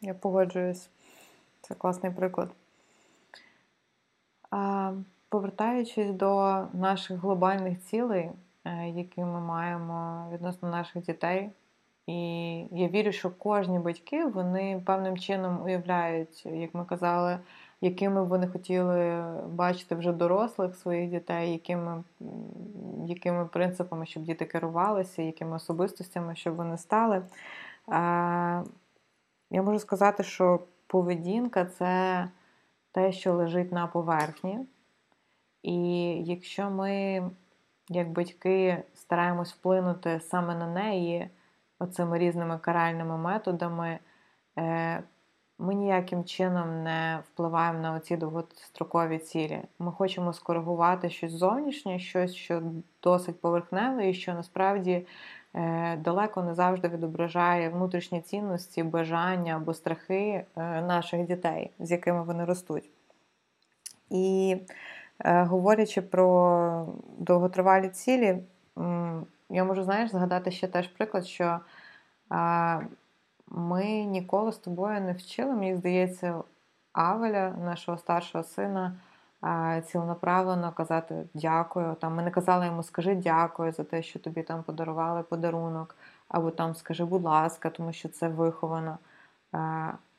Я 0.02 0.14
погоджуюсь. 0.14 0.90
Це 1.62 1.76
класний 1.76 2.12
приклад. 2.12 2.50
А... 4.52 4.94
Повертаючись 5.32 6.12
до 6.12 6.64
наших 6.74 7.20
глобальних 7.20 7.80
цілей, 7.80 8.32
е, 8.66 8.90
які 8.90 9.22
ми 9.22 9.40
маємо 9.40 10.30
відносно 10.34 10.70
наших 10.70 11.04
дітей, 11.04 11.50
і 12.08 12.14
я 12.72 12.88
вірю, 12.88 13.12
що 13.12 13.30
кожні 13.30 13.80
батьки 13.80 14.26
вони 14.26 14.84
певним 14.86 15.18
чином 15.18 15.62
уявляють, 15.66 16.46
як 16.46 16.74
ми 16.74 16.86
казали, 16.86 17.40
якими 17.82 18.24
вони 18.24 18.48
хотіли 18.48 19.24
бачити 19.48 19.96
вже 19.96 20.12
дорослих 20.12 20.76
своїх 20.76 21.10
дітей, 21.10 21.52
якими 21.52 22.04
якими 23.06 23.46
принципами, 23.46 24.06
щоб 24.06 24.24
діти 24.24 24.46
керувалися, 24.46 25.22
якими 25.22 25.56
особистостями, 25.56 26.36
щоб 26.36 26.56
вони 26.56 26.78
стали. 26.78 27.22
Я 29.52 29.62
можу 29.64 29.80
сказати, 29.80 30.24
що 30.24 30.60
поведінка 30.88 31.66
це 31.66 32.28
те, 32.92 33.12
що 33.12 33.34
лежить 33.34 33.72
на 33.72 33.88
поверхні. 33.88 34.60
І 35.64 35.78
якщо 36.26 36.70
ми, 36.70 37.24
як 37.90 38.12
батьки, 38.12 38.84
стараємось 38.94 39.54
вплинути 39.54 40.20
саме 40.20 40.56
на 40.56 40.68
неї 40.68 41.30
оцими 41.80 42.20
різними 42.20 42.58
каральними 42.58 43.18
методами, 43.18 44.00
е, 44.58 45.04
ми 45.62 45.76
ніяким 45.76 46.24
чином 46.24 46.84
не 46.84 47.20
впливаємо 47.26 47.80
на 47.80 47.94
оці 47.94 48.18
довгострокові 48.18 49.18
цілі. 49.18 49.62
Ми 49.80 49.92
хочемо 49.92 50.34
скоригувати 50.34 51.10
щось 51.10 51.32
зовнішнє, 51.32 52.00
щось, 52.00 52.36
що 52.36 52.62
досить 53.04 53.42
поверхневе, 53.42 54.10
і 54.10 54.14
що 54.14 54.34
насправді 54.34 55.08
е, 55.54 55.98
далеко 55.98 56.44
не 56.44 56.56
завжди 56.56 56.88
відображає 56.88 57.70
внутрішні 57.70 58.22
цінності, 58.22 58.84
бажання 58.84 59.56
або 59.56 59.74
страхи 59.74 60.46
е, 60.56 60.82
наших 60.82 61.28
дітей, 61.28 61.72
з 61.80 61.92
якими 61.92 62.24
вони 62.24 62.46
ростуть. 62.46 62.90
І 64.10 64.58
говорячи 65.26 66.02
про 66.02 66.88
довготривалі 67.18 67.90
цілі, 67.90 68.44
я 69.50 69.64
можу, 69.64 69.84
знаєш, 69.84 70.12
згадати 70.12 70.52
ще 70.52 70.68
теж 70.68 70.88
приклад, 70.88 71.26
що 71.26 71.60
ми 73.48 74.04
ніколи 74.04 74.52
з 74.52 74.58
тобою 74.58 75.02
не 75.02 75.14
вчили, 75.14 75.56
мені 75.56 75.76
здається, 75.76 76.36
Авеля, 76.94 77.50
нашого 77.50 77.98
старшого 77.98 78.44
сина, 78.44 78.96
цілонаправлено 79.86 80.72
казати 80.72 81.30
дякую. 81.34 81.96
Там 81.96 82.16
Ми 82.16 82.24
не 82.24 82.32
казали 82.32 82.66
йому 82.66 82.84
скажи 82.84 83.16
дякую 83.16 83.72
за 83.72 83.84
те, 83.84 84.04
що 84.04 84.20
тобі 84.20 84.44
там 84.44 84.64
подарували 84.64 85.24
подарунок, 85.24 85.96
або 86.28 86.52
там 86.52 86.76
скажи, 86.76 87.06
будь 87.06 87.24
ласка, 87.24 87.70
тому 87.70 87.94
що 87.94 88.10
це 88.10 88.28
виховано. 88.28 88.98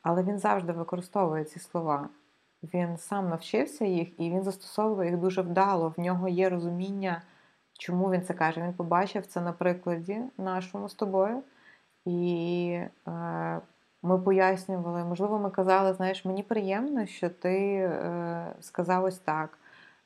Але 0.01 0.23
він 0.23 0.39
завжди 0.39 0.73
використовує 0.73 1.43
ці 1.43 1.59
слова. 1.59 2.09
Він 2.73 2.97
сам 2.97 3.29
навчився 3.29 3.85
їх 3.85 4.19
і 4.19 4.31
він 4.31 4.43
застосовує 4.43 5.09
їх 5.09 5.19
дуже 5.19 5.41
вдало. 5.41 5.93
В 5.97 5.99
нього 5.99 6.27
є 6.27 6.49
розуміння, 6.49 7.21
чому 7.73 8.11
він 8.11 8.21
це 8.21 8.33
каже. 8.33 8.61
Він 8.61 8.73
побачив 8.73 9.25
це 9.25 9.41
на 9.41 9.51
прикладі 9.51 10.21
нашому 10.37 10.89
з 10.89 10.93
тобою. 10.93 11.43
І 12.05 12.79
е, 13.07 13.61
ми 14.01 14.19
пояснювали, 14.19 15.03
можливо, 15.03 15.39
ми 15.39 15.49
казали, 15.49 15.93
знаєш, 15.93 16.25
мені 16.25 16.43
приємно, 16.43 17.05
що 17.05 17.29
ти 17.29 17.75
е, 17.75 18.55
сказав 18.59 19.03
ось 19.03 19.19
так. 19.19 19.57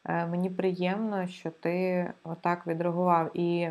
Е, 0.06 0.26
мені 0.26 0.50
приємно, 0.50 1.28
що 1.28 1.52
ти 1.52 2.08
отак 2.24 2.68
відреагував. 2.68 3.38
І 3.38 3.70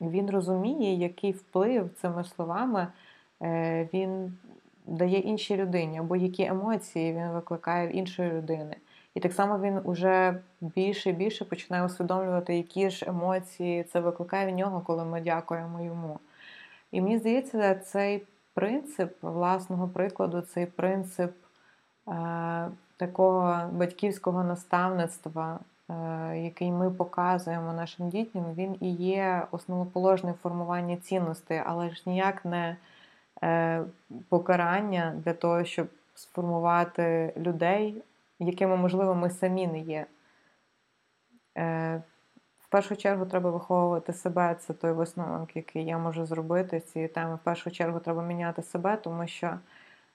він 0.00 0.30
розуміє, 0.30 0.94
який 0.94 1.32
вплив 1.32 1.90
цими 2.00 2.24
словами 2.24 2.86
е, 3.42 3.88
він 3.92 4.38
дає 4.88 5.18
іншій 5.18 5.56
людині, 5.56 5.98
або 5.98 6.16
які 6.16 6.44
емоції 6.44 7.12
він 7.12 7.28
викликає 7.28 7.88
в 7.88 7.96
іншої 7.96 8.32
людини. 8.32 8.76
І 9.14 9.20
так 9.20 9.32
само 9.32 9.58
він 9.58 9.80
уже 9.84 10.40
більше 10.60 11.10
і 11.10 11.12
більше 11.12 11.44
починає 11.44 11.84
усвідомлювати, 11.84 12.56
які 12.56 12.90
ж 12.90 13.06
емоції 13.08 13.84
це 13.84 14.00
викликає 14.00 14.52
в 14.52 14.56
нього, 14.56 14.80
коли 14.80 15.04
ми 15.04 15.20
дякуємо 15.20 15.80
йому. 15.80 16.18
І 16.92 17.00
мені 17.00 17.18
здається, 17.18 17.74
цей 17.74 18.22
принцип 18.54 19.22
власного 19.22 19.88
прикладу, 19.88 20.40
цей 20.40 20.66
принцип 20.66 21.32
е, 22.08 22.68
такого 22.96 23.68
батьківського 23.72 24.44
наставництва, 24.44 25.58
е, 25.90 25.94
який 26.38 26.72
ми 26.72 26.90
показуємо 26.90 27.72
нашим 27.72 28.08
дітям, 28.08 28.44
він 28.54 28.76
і 28.80 28.90
є 28.92 29.46
основоположним 29.50 30.34
формування 30.42 30.96
цінностей, 30.96 31.62
але 31.66 31.90
ж 31.90 32.02
ніяк 32.06 32.44
не 32.44 32.76
покарання 34.28 35.14
для 35.24 35.32
того, 35.32 35.64
щоб 35.64 35.88
сформувати 36.14 37.32
людей, 37.36 38.02
якими, 38.38 38.76
можливо, 38.76 39.14
ми 39.14 39.30
самі 39.30 39.66
не 39.66 39.80
є. 39.80 40.06
Е, 41.58 42.02
в 42.60 42.70
першу 42.70 42.96
чергу 42.96 43.26
треба 43.26 43.50
виховувати 43.50 44.12
себе, 44.12 44.54
це 44.54 44.72
той 44.72 44.92
висновок, 44.92 45.56
який 45.56 45.84
я 45.84 45.98
можу 45.98 46.26
зробити 46.26 46.80
з 46.80 46.84
цієї 46.84 47.08
теми. 47.08 47.34
В 47.34 47.38
першу 47.38 47.70
чергу 47.70 48.00
треба 48.00 48.22
міняти 48.22 48.62
себе, 48.62 48.96
тому 48.96 49.26
що 49.26 49.58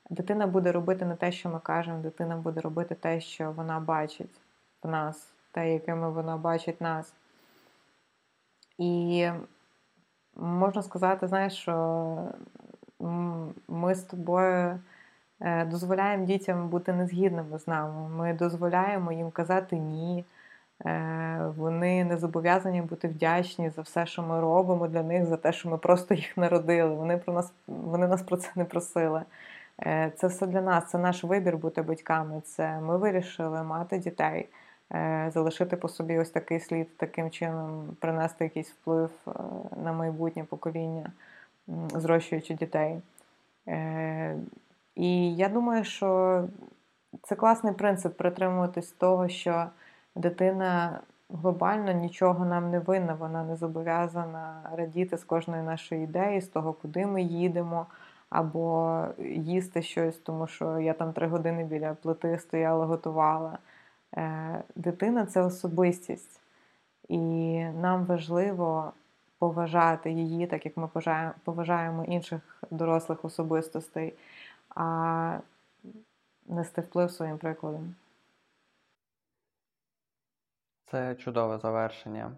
дитина 0.10 0.48
буде 0.48 0.72
робити 0.72 1.06
не 1.06 1.16
те, 1.16 1.32
що 1.32 1.50
ми 1.50 1.60
кажемо, 1.60 2.00
дитина 2.00 2.38
буде 2.38 2.62
робити 2.62 2.96
те, 2.96 3.22
що 3.22 3.52
вона 3.52 3.80
бачить 3.80 4.42
в 4.84 4.88
нас, 4.88 5.34
те, 5.52 5.74
якими 5.74 6.12
вона 6.12 6.38
бачить 6.38 6.82
нас. 6.82 7.14
І 8.78 9.30
можна 10.36 10.84
сказати, 10.84 11.28
знаєш, 11.28 11.54
що 11.54 12.16
ми 13.68 13.96
з 13.96 14.02
тобою 14.02 14.80
е, 15.42 15.66
дозволяємо 15.66 16.26
дітям 16.26 16.70
бути 16.70 16.94
незгідними 16.94 17.60
з 17.60 17.68
нами. 17.68 18.10
Ми 18.10 18.34
дозволяємо 18.34 19.12
їм 19.12 19.32
казати 19.32 19.76
ні. 19.76 20.26
Е, 20.86 21.52
вони 21.58 22.04
не 22.04 22.18
зобов'язані 22.18 22.82
бути 22.82 23.08
вдячні 23.08 23.70
за 23.70 23.82
все, 23.82 24.06
що 24.06 24.24
ми 24.24 24.42
робимо 24.42 24.88
для 24.88 25.04
них, 25.04 25.26
за 25.26 25.38
те, 25.38 25.54
що 25.54 25.70
ми 25.70 25.78
просто 25.78 26.14
їх 26.14 26.38
народили. 26.38 26.96
Вони 26.96 27.18
про 27.18 27.34
нас 27.34 27.54
вони 27.68 28.08
нас 28.08 28.22
про 28.22 28.38
це 28.38 28.50
не 28.56 28.66
просили. 28.66 29.22
Е, 29.82 30.12
це 30.16 30.28
все 30.28 30.48
для 30.48 30.62
нас, 30.62 30.90
це 30.90 30.98
наш 30.98 31.24
вибір 31.24 31.58
бути 31.58 31.82
батьками. 31.82 32.42
Це 32.46 32.80
ми 32.80 32.98
вирішили 32.98 33.64
мати 33.64 33.98
дітей, 33.98 34.50
залишити 35.34 35.78
по 35.78 35.90
собі 35.90 36.20
ось 36.20 36.30
такий 36.30 36.60
слід, 36.60 36.98
таким 36.98 37.30
чином 37.30 37.96
принести 38.00 38.44
якийсь 38.44 38.72
вплив 38.72 39.10
на 39.84 39.94
майбутнє 39.94 40.44
покоління, 40.44 41.12
зрощуючи 41.68 42.54
дітей. 42.54 43.02
І 44.96 45.36
я 45.36 45.50
думаю, 45.50 45.84
що 45.84 46.44
це 47.22 47.36
класний 47.36 47.74
принцип 47.74 48.18
притримуватись 48.18 48.92
того, 48.92 49.28
що 49.28 49.66
дитина 50.16 51.00
глобально 51.30 51.92
нічого 51.92 52.46
нам 52.46 52.72
не 52.72 52.80
винна, 52.80 53.14
вона 53.14 53.44
не 53.44 53.56
зобов'язана 53.56 54.62
радіти 54.74 55.18
з 55.18 55.24
кожної 55.24 55.64
нашої 55.64 56.04
ідеї, 56.04 56.42
з 56.42 56.48
того, 56.48 56.74
куди 56.74 57.06
ми 57.06 57.22
їдемо, 57.22 57.86
або 58.30 59.02
їсти 59.30 59.82
щось, 59.82 60.18
тому 60.18 60.48
що 60.48 60.80
я 60.80 60.94
там 60.94 61.14
три 61.14 61.28
години 61.28 61.64
біля 61.64 61.94
плити 61.94 62.40
стояла, 62.40 62.86
готувала. 62.86 63.58
Е, 64.18 64.64
дитина 64.76 65.26
це 65.26 65.42
особистість, 65.42 66.42
і 67.08 67.20
нам 67.82 68.06
важливо 68.06 68.94
поважати 69.44 70.12
її, 70.12 70.48
так 70.48 70.66
як 70.66 70.78
ми 70.78 70.90
поважаємо 71.44 72.04
інших 72.04 72.64
дорослих 72.72 73.26
особистостей, 73.26 74.14
а 74.76 75.40
нести 76.46 76.82
вплив 76.82 77.12
своїм 77.12 77.38
прикладом. 77.38 77.96
Це 80.86 81.16
чудове 81.16 81.58
завершення 81.58 82.38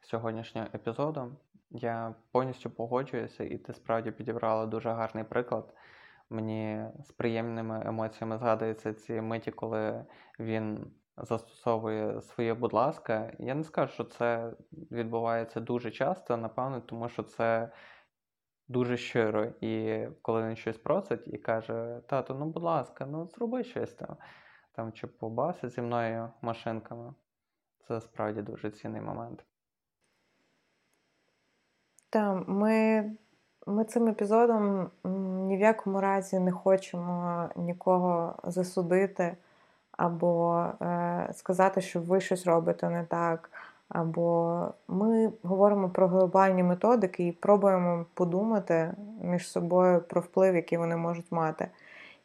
сьогоднішнього 0.00 0.66
епізоду. 0.74 1.32
Я 1.70 2.14
повністю 2.30 2.70
погоджуюся, 2.70 3.44
і 3.44 3.58
ти 3.58 3.74
справді 3.74 4.10
підібрала 4.10 4.66
дуже 4.66 4.90
гарний 4.90 5.24
приклад. 5.24 5.74
Мені 6.30 6.84
з 7.04 7.12
приємними 7.12 7.82
емоціями 7.86 8.38
згадуються 8.38 8.94
ці 8.94 9.20
миті, 9.20 9.50
коли 9.50 10.04
він 10.38 10.92
застосовує 11.16 12.20
своє, 12.20 12.54
будь 12.54 12.72
ласка. 12.72 13.32
Я 13.38 13.54
не 13.54 13.64
скажу, 13.64 13.92
що 13.92 14.04
це 14.04 14.52
відбувається 14.72 15.60
дуже 15.60 15.90
часто, 15.90 16.36
напевно, 16.36 16.80
тому 16.80 17.08
що 17.08 17.22
це 17.22 17.72
дуже 18.68 18.96
щиро. 18.96 19.44
І 19.44 20.06
коли 20.22 20.42
він 20.48 20.56
щось 20.56 20.78
просить 20.78 21.26
і 21.26 21.38
каже: 21.38 22.00
Тато, 22.08 22.34
ну 22.34 22.46
будь 22.46 22.62
ласка, 22.62 23.06
ну 23.06 23.26
зроби 23.26 23.64
щось 23.64 23.94
там, 23.94 24.16
там 24.72 24.92
чи 24.92 25.06
побався 25.06 25.68
зі 25.68 25.82
мною 25.82 26.30
машинками. 26.42 27.14
Це 27.88 28.00
справді 28.00 28.42
дуже 28.42 28.70
цінний 28.70 29.00
момент. 29.00 29.44
Так, 32.10 32.44
ми 32.48 33.10
ми 33.66 33.84
цим 33.84 34.08
епізодом 34.08 34.90
ні 35.46 35.56
в 35.56 35.60
якому 35.60 36.00
разі 36.00 36.40
не 36.40 36.52
хочемо 36.52 37.48
нікого 37.56 38.38
засудити, 38.44 39.36
або 39.96 40.64
е, 40.82 41.28
сказати, 41.34 41.80
що 41.80 42.00
ви 42.00 42.20
щось 42.20 42.46
робите 42.46 42.90
не 42.90 43.04
так. 43.04 43.50
Або 43.88 44.60
ми 44.88 45.32
говоримо 45.42 45.88
про 45.88 46.08
глобальні 46.08 46.62
методики 46.62 47.26
і 47.26 47.32
пробуємо 47.32 48.06
подумати 48.14 48.94
між 49.22 49.50
собою 49.50 50.00
про 50.00 50.20
вплив, 50.20 50.54
який 50.54 50.78
вони 50.78 50.96
можуть 50.96 51.32
мати. 51.32 51.68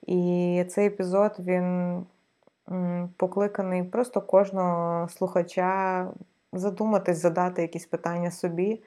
І 0.07 0.65
цей 0.70 0.88
епізод 0.88 1.36
він 1.39 2.05
покликаний 3.17 3.84
просто 3.84 4.22
кожного 4.22 5.09
слухача 5.09 6.07
задуматись, 6.53 7.17
задати 7.17 7.61
якісь 7.61 7.86
питання 7.86 8.32
собі. 8.32 8.82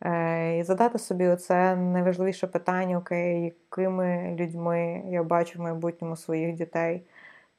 Е, 0.00 0.58
і 0.58 0.62
задати 0.62 0.98
собі 0.98 1.26
оце 1.26 1.76
найважливіше 1.76 2.46
питання, 2.46 2.98
окей, 2.98 3.44
якими 3.44 4.36
людьми 4.40 5.02
я 5.06 5.22
бачу 5.22 5.58
в 5.58 5.62
майбутньому 5.62 6.16
своїх 6.16 6.54
дітей. 6.54 7.02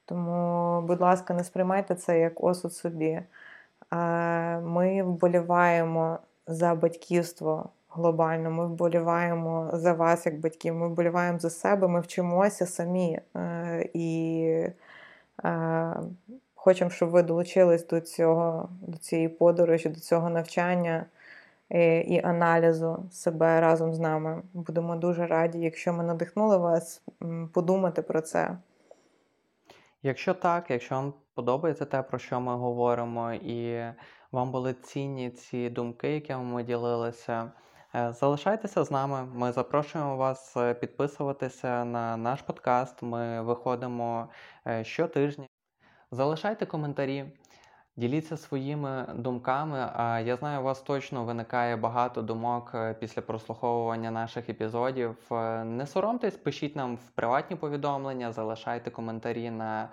Тому, 0.07 0.81
будь 0.81 1.01
ласка, 1.01 1.33
не 1.33 1.43
сприймайте 1.43 1.95
це 1.95 2.19
як 2.19 2.43
осуд 2.43 2.73
собі. 2.73 3.21
Ми 4.61 5.03
вболіваємо 5.03 6.19
за 6.47 6.75
батьківство 6.75 7.69
глобально, 7.89 8.51
ми 8.51 8.67
вболіваємо 8.67 9.69
за 9.73 9.93
вас, 9.93 10.25
як 10.25 10.39
батьків, 10.39 10.75
ми 10.75 10.87
вболіваємо 10.87 11.39
за 11.39 11.49
себе, 11.49 11.87
ми 11.87 11.99
вчимося 11.99 12.65
самі. 12.65 13.19
Е, 13.35 13.89
і 13.93 14.67
Хочемо, 16.67 16.91
щоб 16.91 17.09
ви 17.09 17.23
долучились 17.23 17.87
до 17.87 18.01
цього, 18.01 18.69
до 18.81 18.97
цієї 18.97 19.29
подорожі, 19.29 19.89
до 19.89 19.99
цього 19.99 20.29
навчання 20.29 21.05
і, 21.69 21.79
і 21.97 22.21
аналізу 22.23 23.03
себе 23.11 23.61
разом 23.61 23.93
з 23.93 23.99
нами. 23.99 24.41
Будемо 24.53 24.95
дуже 24.95 25.27
раді, 25.27 25.59
якщо 25.59 25.93
ми 25.93 26.03
надихнули 26.03 26.57
вас 26.57 27.01
подумати 27.53 28.01
про 28.01 28.21
це. 28.21 28.57
Якщо 30.07 30.33
так, 30.33 30.69
якщо 30.69 30.95
вам 30.95 31.13
подобається 31.33 31.85
те, 31.85 32.01
про 32.01 32.19
що 32.19 32.39
ми 32.39 32.55
говоримо, 32.55 33.33
і 33.33 33.83
вам 34.31 34.51
були 34.51 34.73
цінні 34.73 35.29
ці 35.29 35.69
думки, 35.69 36.13
якими 36.13 36.43
ми 36.43 36.63
ділилися. 36.63 37.51
Е, 37.95 38.13
залишайтеся 38.13 38.83
з 38.83 38.91
нами. 38.91 39.25
Ми 39.33 39.51
запрошуємо 39.51 40.17
вас 40.17 40.57
е, 40.57 40.73
підписуватися 40.73 41.85
на 41.85 42.17
наш 42.17 42.41
подкаст. 42.41 43.01
Ми 43.01 43.41
виходимо 43.41 44.29
е, 44.67 44.83
щотижня. 44.83 45.47
Залишайте 46.11 46.65
коментарі, 46.65 47.25
діліться 47.97 48.37
своїми 48.37 49.05
думками. 49.15 49.77
Я 50.25 50.35
знаю, 50.39 50.59
у 50.59 50.63
вас 50.63 50.81
точно 50.81 51.23
виникає 51.23 51.75
багато 51.75 52.21
думок 52.21 52.75
після 52.99 53.21
прослуховування 53.21 54.11
наших 54.11 54.49
епізодів. 54.49 55.15
Не 55.63 55.87
соромтесь, 55.87 56.37
пишіть 56.37 56.75
нам 56.75 56.95
в 56.95 57.11
приватні 57.15 57.55
повідомлення, 57.55 58.31
залишайте 58.31 58.91
коментарі 58.91 59.49
на 59.49 59.89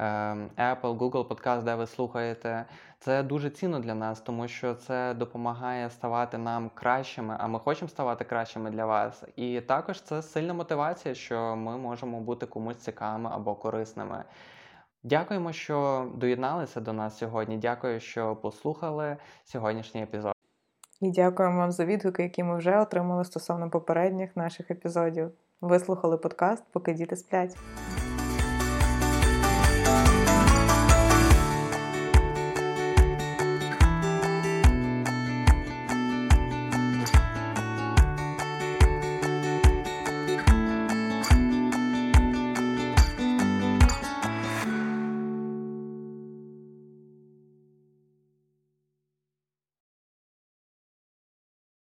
Ем, 0.00 0.50
Apple, 0.58 0.98
Google 0.98 1.28
Podcast, 1.28 1.62
де 1.62 1.74
ви 1.74 1.86
слухаєте. 1.86 2.64
Це 2.98 3.22
дуже 3.22 3.50
цінно 3.50 3.80
для 3.80 3.94
нас, 3.94 4.20
тому 4.20 4.48
що 4.48 4.74
це 4.74 5.14
допомагає 5.14 5.90
ставати 5.90 6.38
нам 6.38 6.70
кращими, 6.74 7.36
а 7.38 7.46
ми 7.46 7.58
хочемо 7.58 7.88
ставати 7.88 8.24
кращими 8.24 8.70
для 8.70 8.86
вас. 8.86 9.24
І 9.36 9.60
також 9.60 10.00
це 10.00 10.22
сильна 10.22 10.54
мотивація, 10.54 11.14
що 11.14 11.56
ми 11.56 11.76
можемо 11.78 12.20
бути 12.20 12.46
комусь 12.46 12.76
цікавими 12.76 13.30
або 13.32 13.54
корисними. 13.54 14.24
Дякуємо, 15.02 15.52
що 15.52 16.06
доєдналися 16.14 16.80
до 16.80 16.92
нас 16.92 17.18
сьогодні. 17.18 17.58
Дякую, 17.58 18.00
що 18.00 18.36
послухали 18.36 19.16
сьогоднішній 19.44 20.02
епізод. 20.02 20.32
І 21.00 21.10
дякуємо 21.10 21.58
вам 21.58 21.72
за 21.72 21.84
відгуки, 21.84 22.22
які 22.22 22.42
ми 22.42 22.58
вже 22.58 22.80
отримали 22.80 23.24
стосовно 23.24 23.70
попередніх 23.70 24.36
наших 24.36 24.70
епізодів. 24.70 25.30
Вислухали 25.60 26.18
подкаст, 26.18 26.64
поки 26.72 26.92
діти 26.92 27.16
сплять. 27.16 27.56